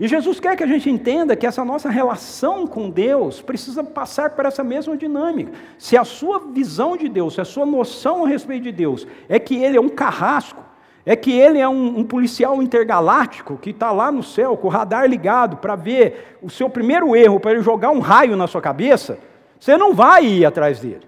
[0.00, 4.30] E Jesus quer que a gente entenda que essa nossa relação com Deus precisa passar
[4.30, 5.50] por essa mesma dinâmica.
[5.76, 9.40] Se a sua visão de Deus, se a sua noção a respeito de Deus é
[9.40, 10.62] que Ele é um carrasco,
[11.04, 14.70] é que Ele é um, um policial intergaláctico que está lá no céu com o
[14.70, 18.60] radar ligado para ver o seu primeiro erro, para ele jogar um raio na sua
[18.60, 19.18] cabeça,
[19.58, 21.07] você não vai ir atrás dele.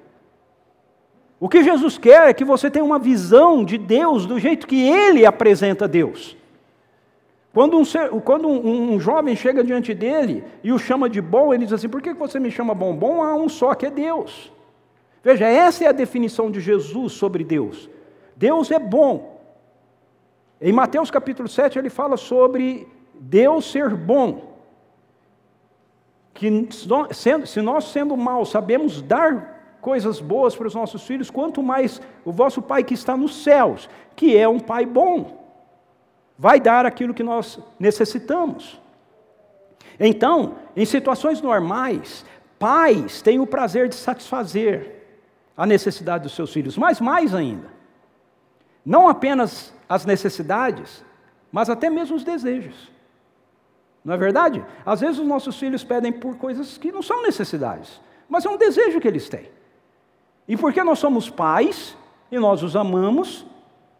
[1.41, 4.87] O que Jesus quer é que você tenha uma visão de Deus do jeito que
[4.87, 6.37] Ele apresenta Deus.
[7.53, 11.53] Quando, um, ser, quando um, um, jovem chega diante dele e o chama de bom,
[11.53, 12.95] ele diz assim: Por que você me chama bom?
[12.95, 14.53] Bom há um só que é Deus.
[15.25, 17.91] Veja, essa é a definição de Jesus sobre Deus.
[18.37, 19.41] Deus é bom.
[20.61, 24.59] Em Mateus capítulo 7, ele fala sobre Deus ser bom.
[26.35, 32.01] Que se nós, sendo maus, sabemos dar coisas boas para os nossos filhos, quanto mais
[32.25, 35.41] o vosso Pai que está nos céus, que é um Pai bom
[36.41, 38.81] vai dar aquilo que nós necessitamos.
[39.99, 42.25] Então, em situações normais,
[42.59, 45.05] pais têm o prazer de satisfazer
[45.55, 47.69] a necessidade dos seus filhos, mas mais ainda,
[48.83, 51.05] não apenas as necessidades,
[51.53, 52.91] mas até mesmo os desejos.
[54.03, 54.65] Não é verdade?
[54.87, 58.01] Às vezes os nossos filhos pedem por coisas que não são necessidades,
[58.31, 59.51] mas é um desejo que eles têm.
[60.51, 61.97] E porque nós somos pais
[62.29, 63.47] e nós os amamos,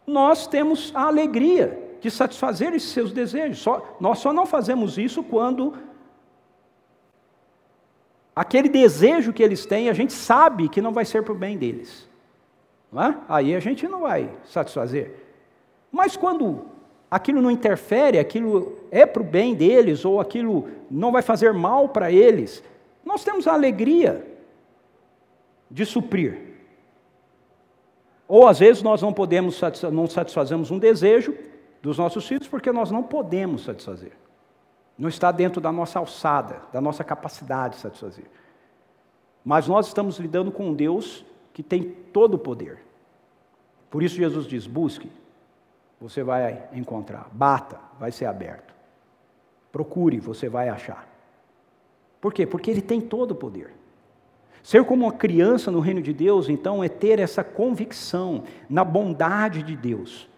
[0.05, 3.59] nós temos a alegria de satisfazer esses seus desejos.
[3.59, 5.73] Só, nós só não fazemos isso quando
[8.35, 11.57] aquele desejo que eles têm, a gente sabe que não vai ser para o bem
[11.57, 12.09] deles.
[12.93, 13.15] É?
[13.29, 15.23] Aí a gente não vai satisfazer.
[15.89, 16.65] Mas quando
[17.09, 21.87] aquilo não interfere, aquilo é para o bem deles, ou aquilo não vai fazer mal
[21.87, 22.61] para eles,
[23.05, 24.30] nós temos a alegria
[25.71, 26.51] de suprir.
[28.27, 29.59] Ou às vezes nós não podemos,
[29.91, 31.35] não satisfazemos um desejo
[31.81, 34.11] dos nossos filhos porque nós não podemos satisfazer.
[34.97, 38.25] Não está dentro da nossa alçada, da nossa capacidade de satisfazer.
[39.43, 42.83] Mas nós estamos lidando com um Deus que tem todo o poder.
[43.89, 45.11] Por isso Jesus diz: busque,
[45.99, 47.27] você vai encontrar.
[47.31, 48.73] Bata, vai ser aberto.
[49.71, 51.07] Procure, você vai achar.
[52.19, 52.45] Por quê?
[52.45, 53.73] Porque Ele tem todo o poder.
[54.63, 59.63] Ser como uma criança no reino de Deus, então, é ter essa convicção na bondade
[59.63, 60.29] de Deus.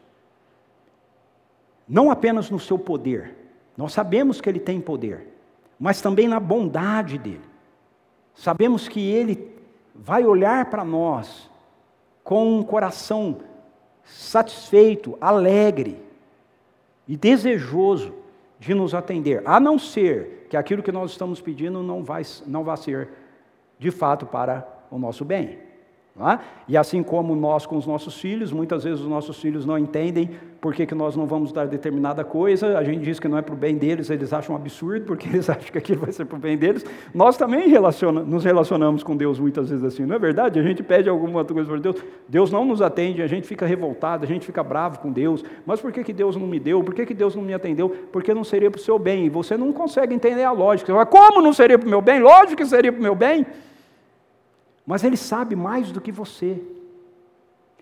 [1.87, 3.35] Não apenas no seu poder,
[3.75, 5.27] nós sabemos que Ele tem poder,
[5.79, 7.41] mas também na bondade dEle.
[8.33, 9.51] Sabemos que Ele
[9.93, 11.49] vai olhar para nós
[12.23, 13.39] com um coração
[14.03, 16.01] satisfeito, alegre
[17.07, 18.13] e desejoso
[18.59, 22.63] de nos atender, a não ser que aquilo que nós estamos pedindo não vai, não
[22.63, 23.09] vai ser
[23.77, 25.72] de fato para o nosso bem.
[26.15, 26.37] É?
[26.67, 30.29] E assim como nós com os nossos filhos, muitas vezes os nossos filhos não entendem
[30.61, 33.41] por que, que nós não vamos dar determinada coisa, a gente diz que não é
[33.41, 36.25] para o bem deles, eles acham um absurdo, porque eles acham que aquilo vai ser
[36.25, 36.85] para o bem deles.
[37.15, 40.59] Nós também relaciona, nos relacionamos com Deus muitas vezes assim, não é verdade?
[40.59, 44.23] A gente pede alguma coisa para Deus, Deus não nos atende, a gente fica revoltado,
[44.23, 46.83] a gente fica bravo com Deus, mas por que, que Deus não me deu?
[46.83, 47.89] Por que, que Deus não me atendeu?
[47.89, 50.85] Porque não seria para o seu bem, e você não consegue entender a lógica.
[50.85, 52.19] Você fala, como não seria para o meu bem?
[52.19, 53.47] Lógico que seria para o meu bem.
[54.85, 56.61] Mas Ele sabe mais do que você.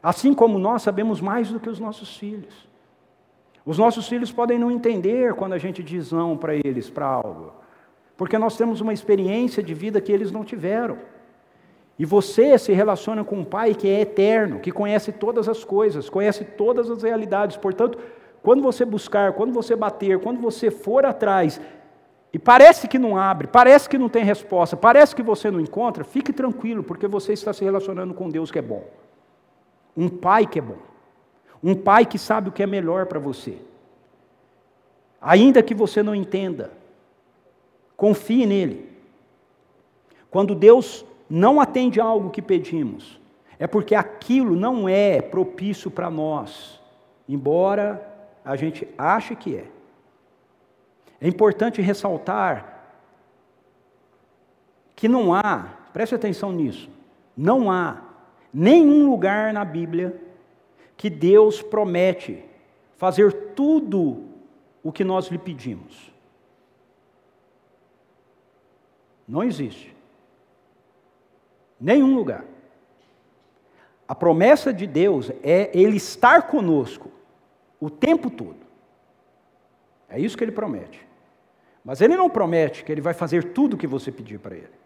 [0.01, 2.67] Assim como nós sabemos mais do que os nossos filhos.
[3.65, 7.53] Os nossos filhos podem não entender quando a gente diz não para eles, para algo,
[8.17, 10.97] porque nós temos uma experiência de vida que eles não tiveram.
[11.99, 16.09] E você se relaciona com um pai que é eterno, que conhece todas as coisas,
[16.09, 17.57] conhece todas as realidades.
[17.57, 17.99] Portanto,
[18.41, 21.61] quando você buscar, quando você bater, quando você for atrás
[22.33, 26.03] e parece que não abre, parece que não tem resposta, parece que você não encontra,
[26.03, 28.85] fique tranquilo, porque você está se relacionando com Deus que é bom.
[29.95, 30.77] Um pai que é bom.
[31.61, 33.57] Um pai que sabe o que é melhor para você.
[35.21, 36.71] Ainda que você não entenda,
[37.97, 38.89] confie nele.
[40.31, 43.19] Quando Deus não atende algo que pedimos,
[43.59, 46.81] é porque aquilo não é propício para nós,
[47.27, 48.07] embora
[48.43, 49.65] a gente ache que é.
[51.21, 52.81] É importante ressaltar
[54.95, 56.89] que não há, preste atenção nisso,
[57.37, 58.01] não há
[58.51, 60.19] nenhum lugar na Bíblia
[60.97, 62.43] que Deus promete
[62.97, 64.25] fazer tudo
[64.83, 66.11] o que nós lhe pedimos.
[69.27, 69.95] Não existe.
[71.79, 72.45] Nenhum lugar.
[74.07, 77.09] A promessa de Deus é Ele estar conosco
[77.79, 78.59] o tempo todo.
[80.09, 81.10] É isso que Ele promete.
[81.83, 84.81] Mas ele não promete que ele vai fazer tudo o que você pedir para ele.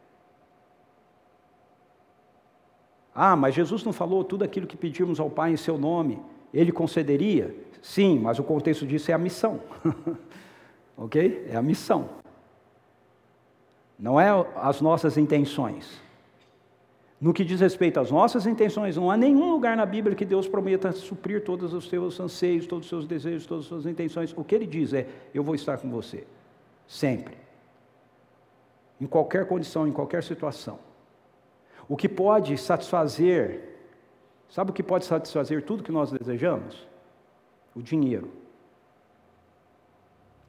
[3.14, 6.20] Ah, mas Jesus não falou tudo aquilo que pedimos ao Pai em seu nome,
[6.54, 7.56] ele concederia?
[7.82, 9.62] Sim, mas o contexto disso é a missão.
[10.98, 11.48] ok?
[11.50, 12.10] É a missão.
[13.98, 16.02] Não é as nossas intenções.
[17.20, 20.48] No que diz respeito às nossas intenções, não há nenhum lugar na Bíblia que Deus
[20.48, 24.34] prometa suprir todos os seus anseios, todos os seus desejos, todas as suas intenções.
[24.36, 26.26] O que ele diz é: Eu vou estar com você.
[26.88, 27.38] Sempre.
[29.00, 30.80] Em qualquer condição, em qualquer situação.
[31.88, 33.78] O que pode satisfazer,
[34.50, 36.88] sabe o que pode satisfazer tudo que nós desejamos?
[37.76, 38.32] O dinheiro.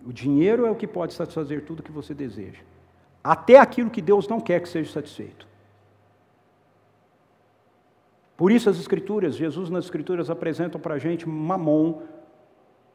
[0.06, 2.62] O dinheiro é o que pode satisfazer tudo que você deseja.
[3.22, 5.46] Até aquilo que Deus não quer que seja satisfeito.
[8.36, 12.02] Por isso as Escrituras, Jesus nas Escrituras apresentam para a gente Mamon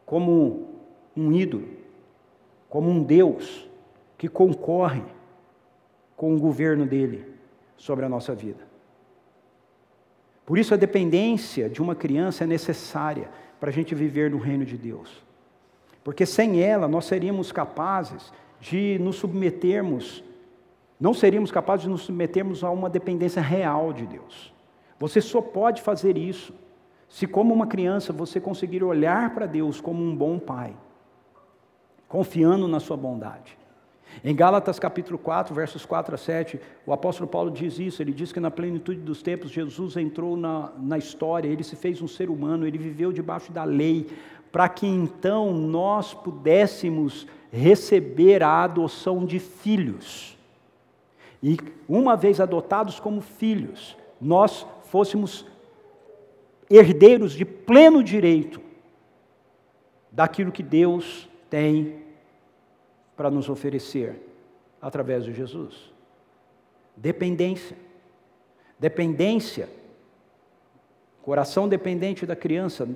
[0.06, 0.80] como
[1.16, 1.81] um ídolo
[2.72, 3.69] como um Deus
[4.17, 5.03] que concorre
[6.15, 7.26] com o governo dele
[7.76, 8.65] sobre a nossa vida.
[10.45, 14.63] Por isso, a dependência de uma criança é necessária para a gente viver no reino
[14.63, 15.22] de Deus.
[16.01, 20.24] Porque sem ela, nós seríamos capazes de nos submetermos,
[20.97, 24.53] não seríamos capazes de nos submetermos a uma dependência real de Deus.
[24.97, 26.53] Você só pode fazer isso
[27.09, 30.74] se, como uma criança, você conseguir olhar para Deus como um bom pai
[32.12, 33.57] confiando na sua bondade.
[34.22, 38.34] Em Gálatas capítulo 4, versos 4 a 7, o apóstolo Paulo diz isso, ele diz
[38.34, 42.30] que na plenitude dos tempos Jesus entrou na, na história, ele se fez um ser
[42.30, 44.09] humano, ele viveu debaixo da lei,
[44.51, 50.38] para que então nós pudéssemos receber a adoção de filhos.
[51.41, 51.57] E
[51.88, 55.45] uma vez adotados como filhos, nós fôssemos
[56.70, 58.59] herdeiros de pleno direito
[60.12, 62.02] daquilo que Deus tem
[63.16, 64.20] para nos oferecer
[64.82, 65.93] através de Jesus?
[66.95, 67.78] Dependência.
[68.80, 69.70] Dependência.
[71.22, 72.89] Coração dependente da criança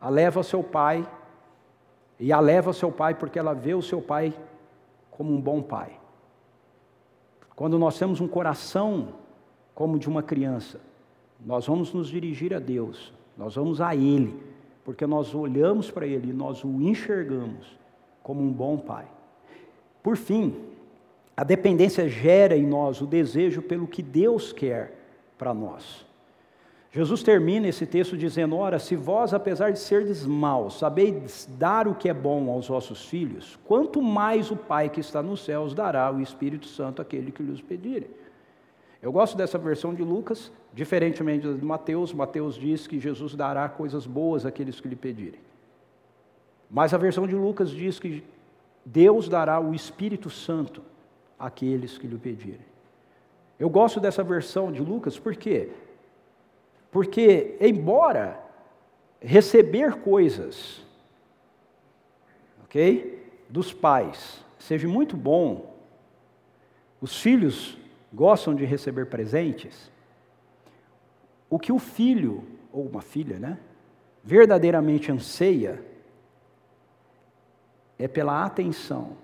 [0.00, 1.08] a leva ao seu pai
[2.18, 4.34] e a leva ao seu pai porque ela vê o seu pai
[5.10, 5.98] como um bom pai.
[7.54, 9.14] Quando nós temos um coração
[9.74, 10.80] como de uma criança,
[11.44, 14.42] nós vamos nos dirigir a Deus, nós vamos a Ele,
[14.84, 17.78] porque nós olhamos para Ele e nós o enxergamos
[18.22, 19.06] como um bom pai.
[20.02, 20.54] Por fim,
[21.36, 24.96] A dependência gera em nós o desejo pelo que Deus quer
[25.36, 26.06] para nós.
[26.92, 31.94] Jesus termina esse texto dizendo: Ora, se vós, apesar de serdes maus, sabeis dar o
[31.94, 36.12] que é bom aos vossos filhos, quanto mais o Pai que está nos céus dará
[36.12, 38.08] o Espírito Santo àquele que lhes pedirem.
[39.04, 42.10] Eu gosto dessa versão de Lucas, diferentemente de Mateus.
[42.10, 45.40] Mateus diz que Jesus dará coisas boas àqueles que lhe pedirem.
[46.70, 48.24] Mas a versão de Lucas diz que
[48.82, 50.80] Deus dará o Espírito Santo
[51.38, 52.64] àqueles que lhe pedirem.
[53.60, 55.68] Eu gosto dessa versão de Lucas, por quê?
[56.90, 58.40] Porque, embora
[59.20, 60.82] receber coisas,
[62.64, 65.76] ok, dos pais seja muito bom,
[67.02, 67.83] os filhos
[68.14, 69.90] gostam de receber presentes,
[71.50, 73.58] o que o filho, ou uma filha, né,
[74.22, 75.84] verdadeiramente anseia
[77.98, 79.16] é pela atenção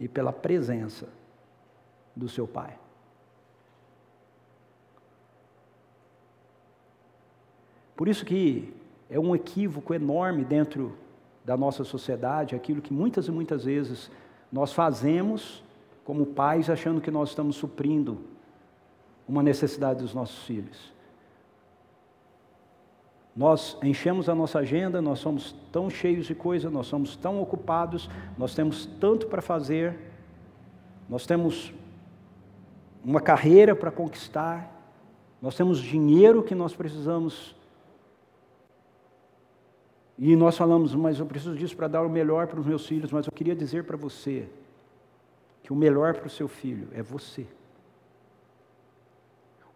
[0.00, 1.08] e pela presença
[2.14, 2.78] do seu pai.
[7.94, 8.74] Por isso que
[9.08, 10.96] é um equívoco enorme dentro
[11.44, 14.10] da nossa sociedade, aquilo que muitas e muitas vezes
[14.52, 15.62] nós fazemos
[16.06, 18.20] como pais achando que nós estamos suprindo
[19.26, 20.94] uma necessidade dos nossos filhos.
[23.34, 28.08] Nós enchemos a nossa agenda, nós somos tão cheios de coisa, nós somos tão ocupados,
[28.38, 29.98] nós temos tanto para fazer,
[31.08, 31.74] nós temos
[33.04, 34.72] uma carreira para conquistar,
[35.42, 37.54] nós temos dinheiro que nós precisamos
[40.16, 43.10] e nós falamos, mas eu preciso disso para dar o melhor para os meus filhos,
[43.10, 44.48] mas eu queria dizer para você
[45.66, 47.44] que o melhor para o seu filho é você.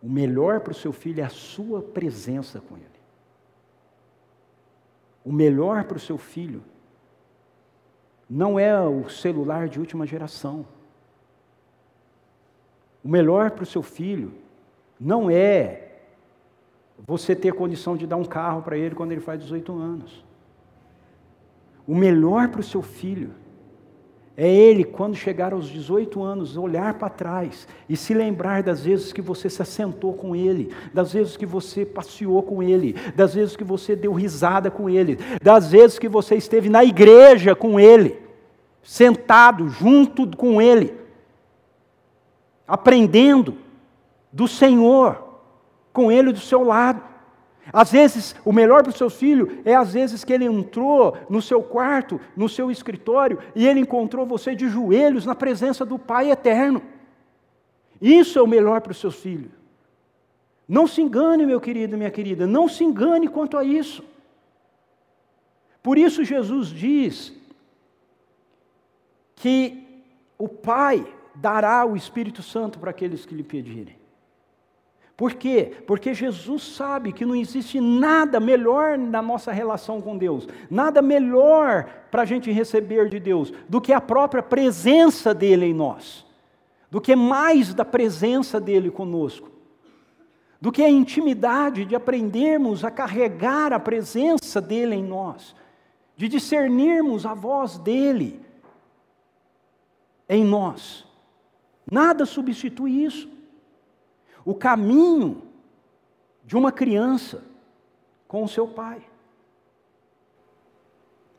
[0.00, 2.86] O melhor para o seu filho é a sua presença com ele.
[5.24, 6.62] O melhor para o seu filho
[8.28, 10.64] não é o celular de última geração.
[13.02, 14.32] O melhor para o seu filho
[14.98, 16.02] não é
[17.04, 20.24] você ter condição de dar um carro para ele quando ele faz 18 anos.
[21.84, 23.34] O melhor para o seu filho
[24.42, 29.12] é ele, quando chegar aos 18 anos, olhar para trás e se lembrar das vezes
[29.12, 33.54] que você se assentou com ele, das vezes que você passeou com ele, das vezes
[33.54, 38.18] que você deu risada com ele, das vezes que você esteve na igreja com ele,
[38.82, 40.94] sentado junto com ele,
[42.66, 43.58] aprendendo
[44.32, 45.22] do Senhor,
[45.92, 47.09] com ele do seu lado.
[47.72, 51.40] Às vezes, o melhor para o seu filho é às vezes que ele entrou no
[51.40, 56.30] seu quarto, no seu escritório, e ele encontrou você de joelhos na presença do Pai
[56.30, 56.82] eterno.
[58.00, 59.50] Isso é o melhor para o seu filho.
[60.66, 64.04] Não se engane, meu querido minha querida, não se engane quanto a isso.
[65.82, 67.32] Por isso, Jesus diz
[69.36, 70.04] que
[70.38, 73.99] o Pai dará o Espírito Santo para aqueles que lhe pedirem.
[75.20, 75.74] Por quê?
[75.86, 82.06] Porque Jesus sabe que não existe nada melhor na nossa relação com Deus, nada melhor
[82.10, 86.24] para a gente receber de Deus do que a própria presença dEle em nós,
[86.90, 89.50] do que mais da presença dEle conosco,
[90.58, 95.54] do que a intimidade de aprendermos a carregar a presença dEle em nós,
[96.16, 98.40] de discernirmos a voz dEle
[100.26, 101.06] em nós.
[101.92, 103.39] Nada substitui isso
[104.50, 105.42] o caminho
[106.44, 107.44] de uma criança
[108.26, 109.00] com o seu pai.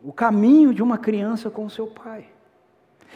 [0.01, 2.29] O caminho de uma criança com o seu pai.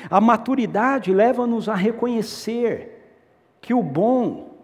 [0.10, 3.22] A maturidade leva-nos a reconhecer
[3.62, 4.58] que o bom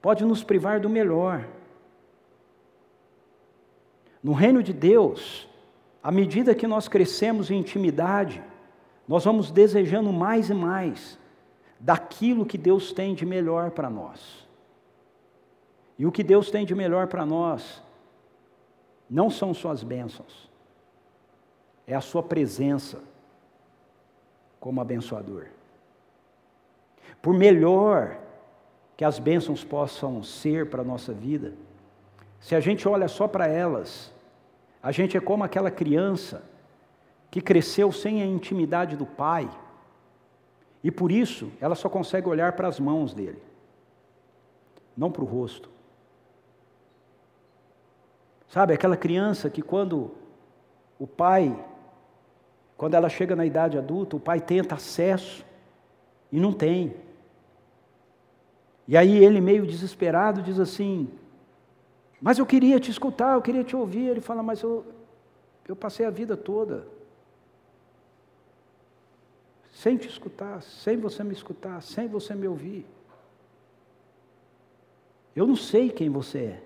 [0.00, 1.44] pode nos privar do melhor.
[4.22, 5.48] No reino de Deus,
[6.00, 8.40] à medida que nós crescemos em intimidade,
[9.08, 11.18] nós vamos desejando mais e mais
[11.80, 14.46] daquilo que Deus tem de melhor para nós.
[15.98, 17.82] E o que Deus tem de melhor para nós
[19.08, 20.48] não são suas bênçãos,
[21.86, 23.02] é a sua presença
[24.60, 25.46] como abençoador.
[27.20, 28.18] Por melhor
[28.96, 31.54] que as bênçãos possam ser para a nossa vida,
[32.38, 34.12] se a gente olha só para elas,
[34.82, 36.42] a gente é como aquela criança
[37.30, 39.50] que cresceu sem a intimidade do pai
[40.82, 43.40] e por isso, ela só consegue olhar para as mãos dele,
[44.96, 45.68] não para o rosto.
[48.48, 50.10] Sabe, aquela criança que quando
[50.98, 51.64] o pai,
[52.76, 55.44] quando ela chega na idade adulta, o pai tenta acesso
[56.32, 56.96] e não tem.
[58.88, 61.10] E aí ele, meio desesperado, diz assim:
[62.20, 64.08] Mas eu queria te escutar, eu queria te ouvir.
[64.08, 64.84] Ele fala: Mas eu,
[65.68, 66.86] eu passei a vida toda
[69.80, 72.84] sem te escutar, sem você me escutar, sem você me ouvir.
[75.34, 76.62] Eu não sei quem você é.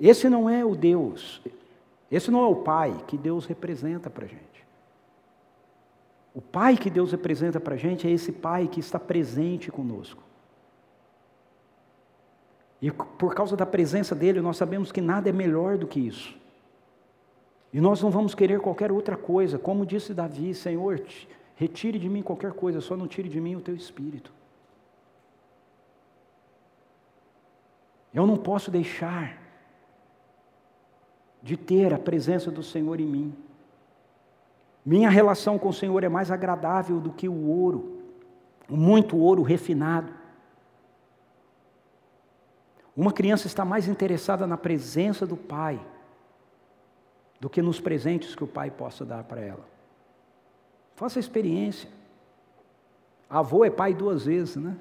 [0.00, 1.40] Esse não é o Deus,
[2.10, 4.66] esse não é o Pai que Deus representa para a gente.
[6.34, 10.20] O Pai que Deus representa para a gente é esse Pai que está presente conosco.
[12.80, 16.41] E por causa da presença dele, nós sabemos que nada é melhor do que isso.
[17.72, 21.02] E nós não vamos querer qualquer outra coisa, como disse Davi: Senhor,
[21.56, 24.32] retire de mim qualquer coisa, só não tire de mim o teu espírito.
[28.12, 29.38] Eu não posso deixar
[31.42, 33.34] de ter a presença do Senhor em mim.
[34.84, 38.02] Minha relação com o Senhor é mais agradável do que o ouro,
[38.68, 40.12] muito ouro refinado.
[42.94, 45.80] Uma criança está mais interessada na presença do Pai
[47.42, 49.64] do que nos presentes que o Pai possa dar para ela.
[50.94, 51.90] Faça a experiência.
[53.28, 54.76] Avô é pai duas vezes, né?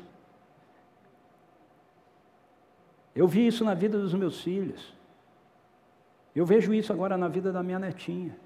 [3.16, 4.94] Eu vi isso na vida dos meus filhos.
[6.36, 8.38] Eu vejo isso agora na vida da minha netinha.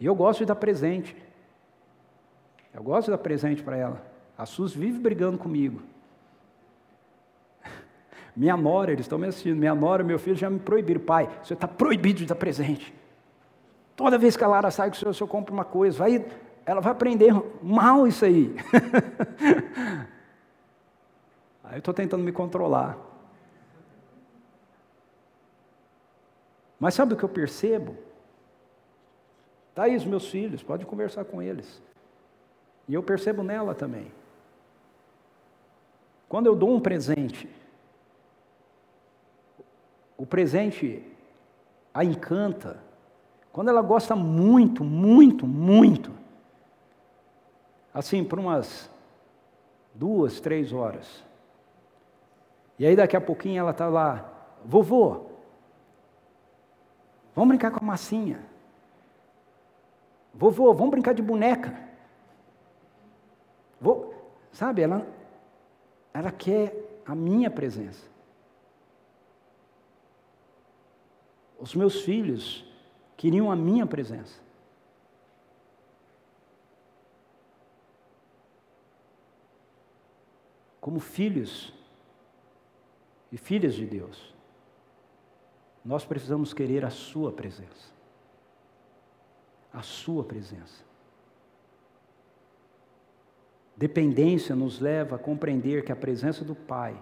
[0.00, 1.16] E eu gosto de dar presente.
[2.72, 4.04] Eu gosto de dar presente para ela.
[4.36, 5.80] A Sus vive brigando comigo.
[8.36, 11.00] Minha nora, eles estão me assistindo, minha nora meu filho já me proibiram.
[11.00, 12.92] Pai, você está proibido de dar presente.
[13.94, 16.26] Toda vez que a Lara sai com o senhor, o senhor compra uma coisa, vai,
[16.66, 17.32] ela vai aprender
[17.62, 18.54] mal isso aí.
[21.62, 22.98] aí eu estou tentando me controlar.
[26.80, 27.96] Mas sabe o que eu percebo?
[29.70, 31.80] Está aí os meus filhos, pode conversar com eles.
[32.88, 34.12] E eu percebo nela também.
[36.28, 37.48] Quando eu dou um presente,
[40.24, 41.02] o presente
[41.92, 42.82] a encanta.
[43.52, 46.10] Quando ela gosta muito, muito, muito,
[47.92, 48.90] assim, por umas
[49.94, 51.22] duas, três horas.
[52.78, 54.32] E aí daqui a pouquinho ela está lá,
[54.64, 55.26] vovô,
[57.34, 58.40] vamos brincar com a massinha.
[60.32, 61.78] Vovô, vamos brincar de boneca.
[63.78, 64.14] Vou,
[64.50, 65.06] sabe, ela,
[66.14, 68.13] ela quer a minha presença.
[71.64, 72.62] Os meus filhos
[73.16, 74.38] queriam a minha presença.
[80.78, 81.72] Como filhos
[83.32, 84.34] e filhas de Deus,
[85.82, 87.94] nós precisamos querer a Sua presença
[89.72, 90.84] a Sua presença.
[93.74, 96.94] Dependência nos leva a compreender que a presença do Pai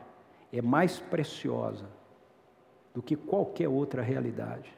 [0.52, 1.86] é mais preciosa
[2.94, 4.72] do que qualquer outra realidade.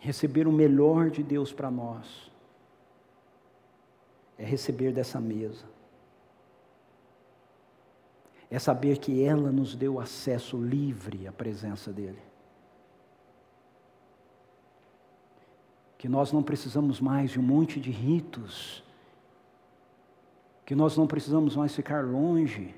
[0.00, 2.30] Receber o melhor de Deus para nós
[4.36, 5.64] é receber dessa mesa.
[8.50, 12.32] É saber que ela nos deu acesso livre à presença dEle.
[16.02, 18.82] que nós não precisamos mais de um monte de ritos,
[20.66, 22.74] que nós não precisamos mais ficar longe,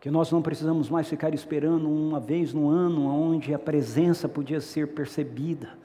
[0.00, 4.60] que nós não precisamos mais ficar esperando uma vez no ano onde a presença podia
[4.60, 5.78] ser percebida.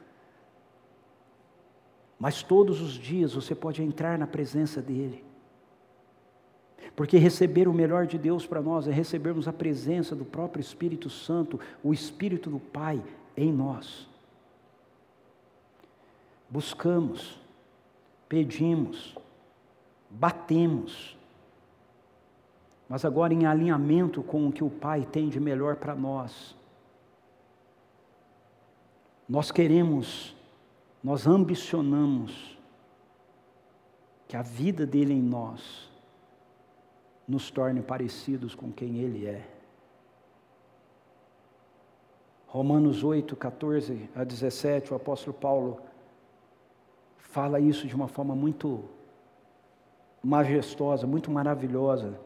[2.18, 5.24] Mas todos os dias você pode entrar na presença dEle.
[6.96, 11.10] Porque receber o melhor de Deus para nós é recebermos a presença do próprio Espírito
[11.10, 13.04] Santo, o Espírito do Pai
[13.36, 14.08] em nós
[16.50, 17.40] buscamos,
[18.30, 19.16] pedimos,
[20.10, 21.18] batemos,
[22.88, 26.56] mas agora em alinhamento com o que o Pai tem de melhor para nós.
[29.28, 30.36] Nós queremos,
[31.04, 32.58] nós ambicionamos
[34.28, 35.92] que a vida dele em nós
[37.28, 39.50] nos torne parecidos com quem ele é.
[42.48, 45.82] Romanos 8, 14 a 17, o apóstolo Paulo
[47.18, 48.86] fala isso de uma forma muito
[50.24, 52.18] majestosa, muito maravilhosa.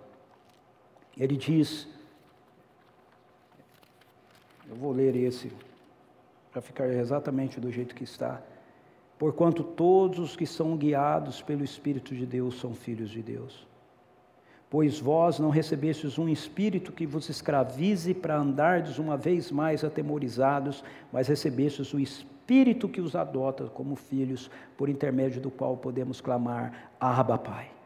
[1.20, 1.86] Ele diz,
[4.70, 5.51] eu vou ler esse
[6.51, 8.41] para ficar exatamente do jeito que está.
[9.17, 13.67] Porquanto todos os que são guiados pelo Espírito de Deus são filhos de Deus.
[14.70, 20.84] Pois vós não recebestes um espírito que vos escravize para andardes uma vez mais atemorizados,
[21.11, 26.91] mas recebestes o Espírito que os adota como filhos, por intermédio do qual podemos clamar:
[26.99, 27.78] Abba, Pai.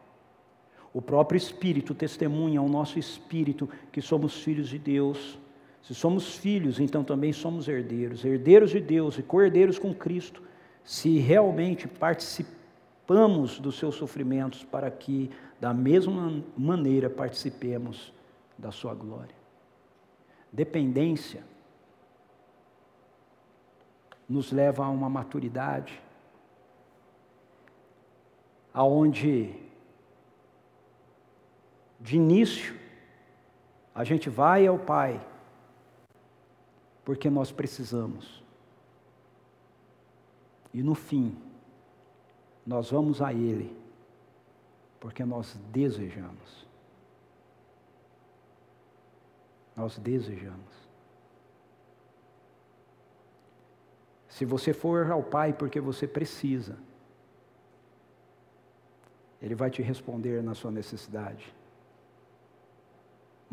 [0.94, 5.36] O próprio Espírito testemunha ao nosso espírito que somos filhos de Deus.
[5.82, 10.40] Se somos filhos, então também somos herdeiros, herdeiros de Deus e cordeiros com Cristo,
[10.84, 15.30] se realmente participamos dos seus sofrimentos, para que,
[15.60, 18.12] da mesma maneira, participemos
[18.56, 19.34] da sua glória.
[20.52, 21.42] Dependência
[24.28, 26.00] nos leva a uma maturidade,
[28.72, 29.63] aonde
[32.04, 32.78] de início
[33.94, 35.26] a gente vai ao Pai
[37.02, 38.44] porque nós precisamos.
[40.72, 41.34] E no fim,
[42.66, 43.74] nós vamos a Ele,
[45.00, 46.66] porque nós desejamos.
[49.74, 50.74] Nós desejamos.
[54.28, 56.76] Se você for ao Pai porque você precisa,
[59.40, 61.54] Ele vai te responder na sua necessidade.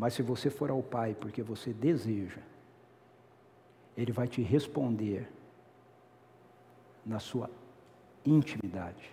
[0.02, 2.40] Mas se você for ao Pai porque você deseja,
[3.96, 5.28] ele vai te responder
[7.06, 7.48] na sua
[8.26, 9.08] intimidade.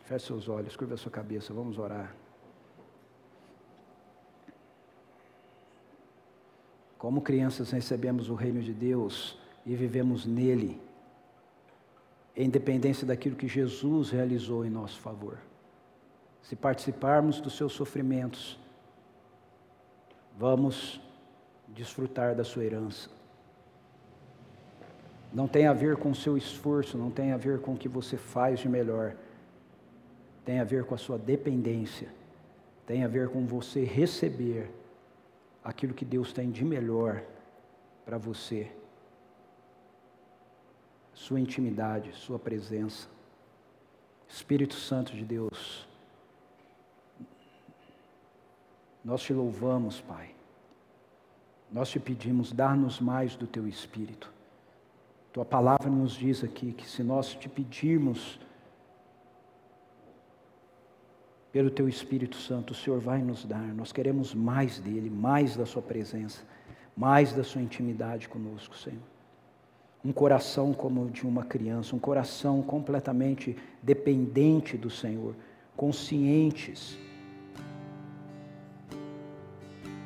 [0.00, 2.12] Feche seus olhos, curva a sua cabeça, vamos orar.
[6.98, 10.82] Como crianças recebemos o reino de Deus e vivemos nele,
[12.34, 15.38] em dependência daquilo que Jesus realizou em nosso favor.
[16.42, 18.58] Se participarmos dos seus sofrimentos,
[20.36, 21.00] vamos
[21.68, 23.10] desfrutar da sua herança.
[25.32, 27.88] Não tem a ver com o seu esforço, não tem a ver com o que
[27.88, 29.14] você faz de melhor.
[30.44, 32.08] Tem a ver com a sua dependência.
[32.84, 34.70] Tem a ver com você receber
[35.62, 37.22] aquilo que Deus tem de melhor
[38.04, 38.72] para você.
[41.14, 43.08] Sua intimidade, sua presença.
[44.26, 45.86] Espírito Santo de Deus.
[49.04, 50.30] Nós te louvamos, Pai.
[51.72, 54.32] Nós te pedimos, dá-nos mais do teu espírito.
[55.32, 58.38] Tua palavra nos diz aqui que se nós te pedirmos
[61.52, 63.74] pelo teu Espírito Santo, o Senhor vai nos dar.
[63.74, 66.42] Nós queremos mais dele, mais da sua presença,
[66.96, 69.02] mais da sua intimidade conosco, Senhor.
[70.04, 75.34] Um coração como o de uma criança, um coração completamente dependente do Senhor,
[75.76, 76.98] conscientes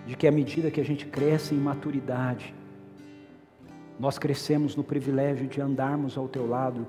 [0.07, 2.55] de que à medida que a gente cresce em maturidade,
[3.99, 6.87] nós crescemos no privilégio de andarmos ao teu lado,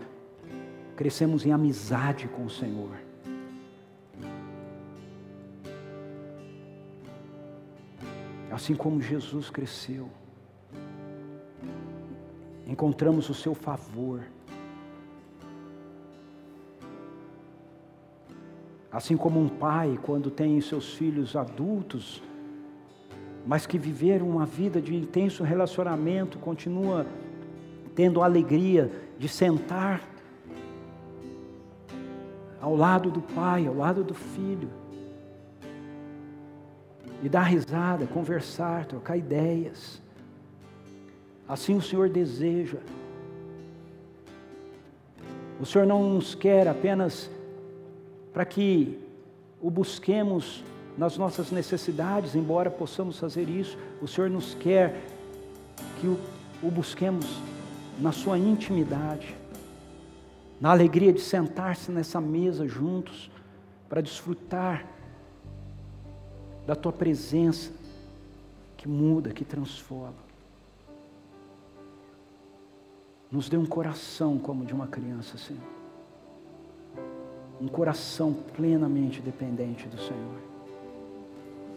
[0.96, 2.92] crescemos em amizade com o Senhor.
[8.52, 10.10] Assim como Jesus cresceu,
[12.66, 14.24] encontramos o seu favor.
[18.92, 22.24] Assim como um pai, quando tem seus filhos adultos,
[23.46, 27.06] mas que viveram uma vida de intenso relacionamento, continua
[27.94, 30.02] tendo a alegria de sentar
[32.60, 34.70] ao lado do pai, ao lado do filho,
[37.22, 40.02] e dar risada, conversar, trocar ideias.
[41.48, 42.80] Assim o Senhor deseja.
[45.60, 47.30] O Senhor não nos quer apenas
[48.34, 49.00] para que
[49.62, 50.64] o busquemos
[50.98, 55.02] nas nossas necessidades, embora possamos fazer isso, o Senhor nos quer
[56.00, 56.18] que o,
[56.64, 57.26] o busquemos
[58.00, 59.36] na sua intimidade,
[60.60, 63.30] na alegria de sentar-se nessa mesa juntos,
[63.90, 64.86] para desfrutar
[66.66, 67.72] da tua presença
[68.78, 70.26] que muda, que transforma.
[73.32, 75.62] Nos dê um coração como de uma criança, Senhor.
[77.62, 80.45] Um coração plenamente dependente do Senhor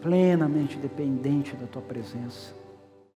[0.01, 2.58] plenamente dependente da tua presença.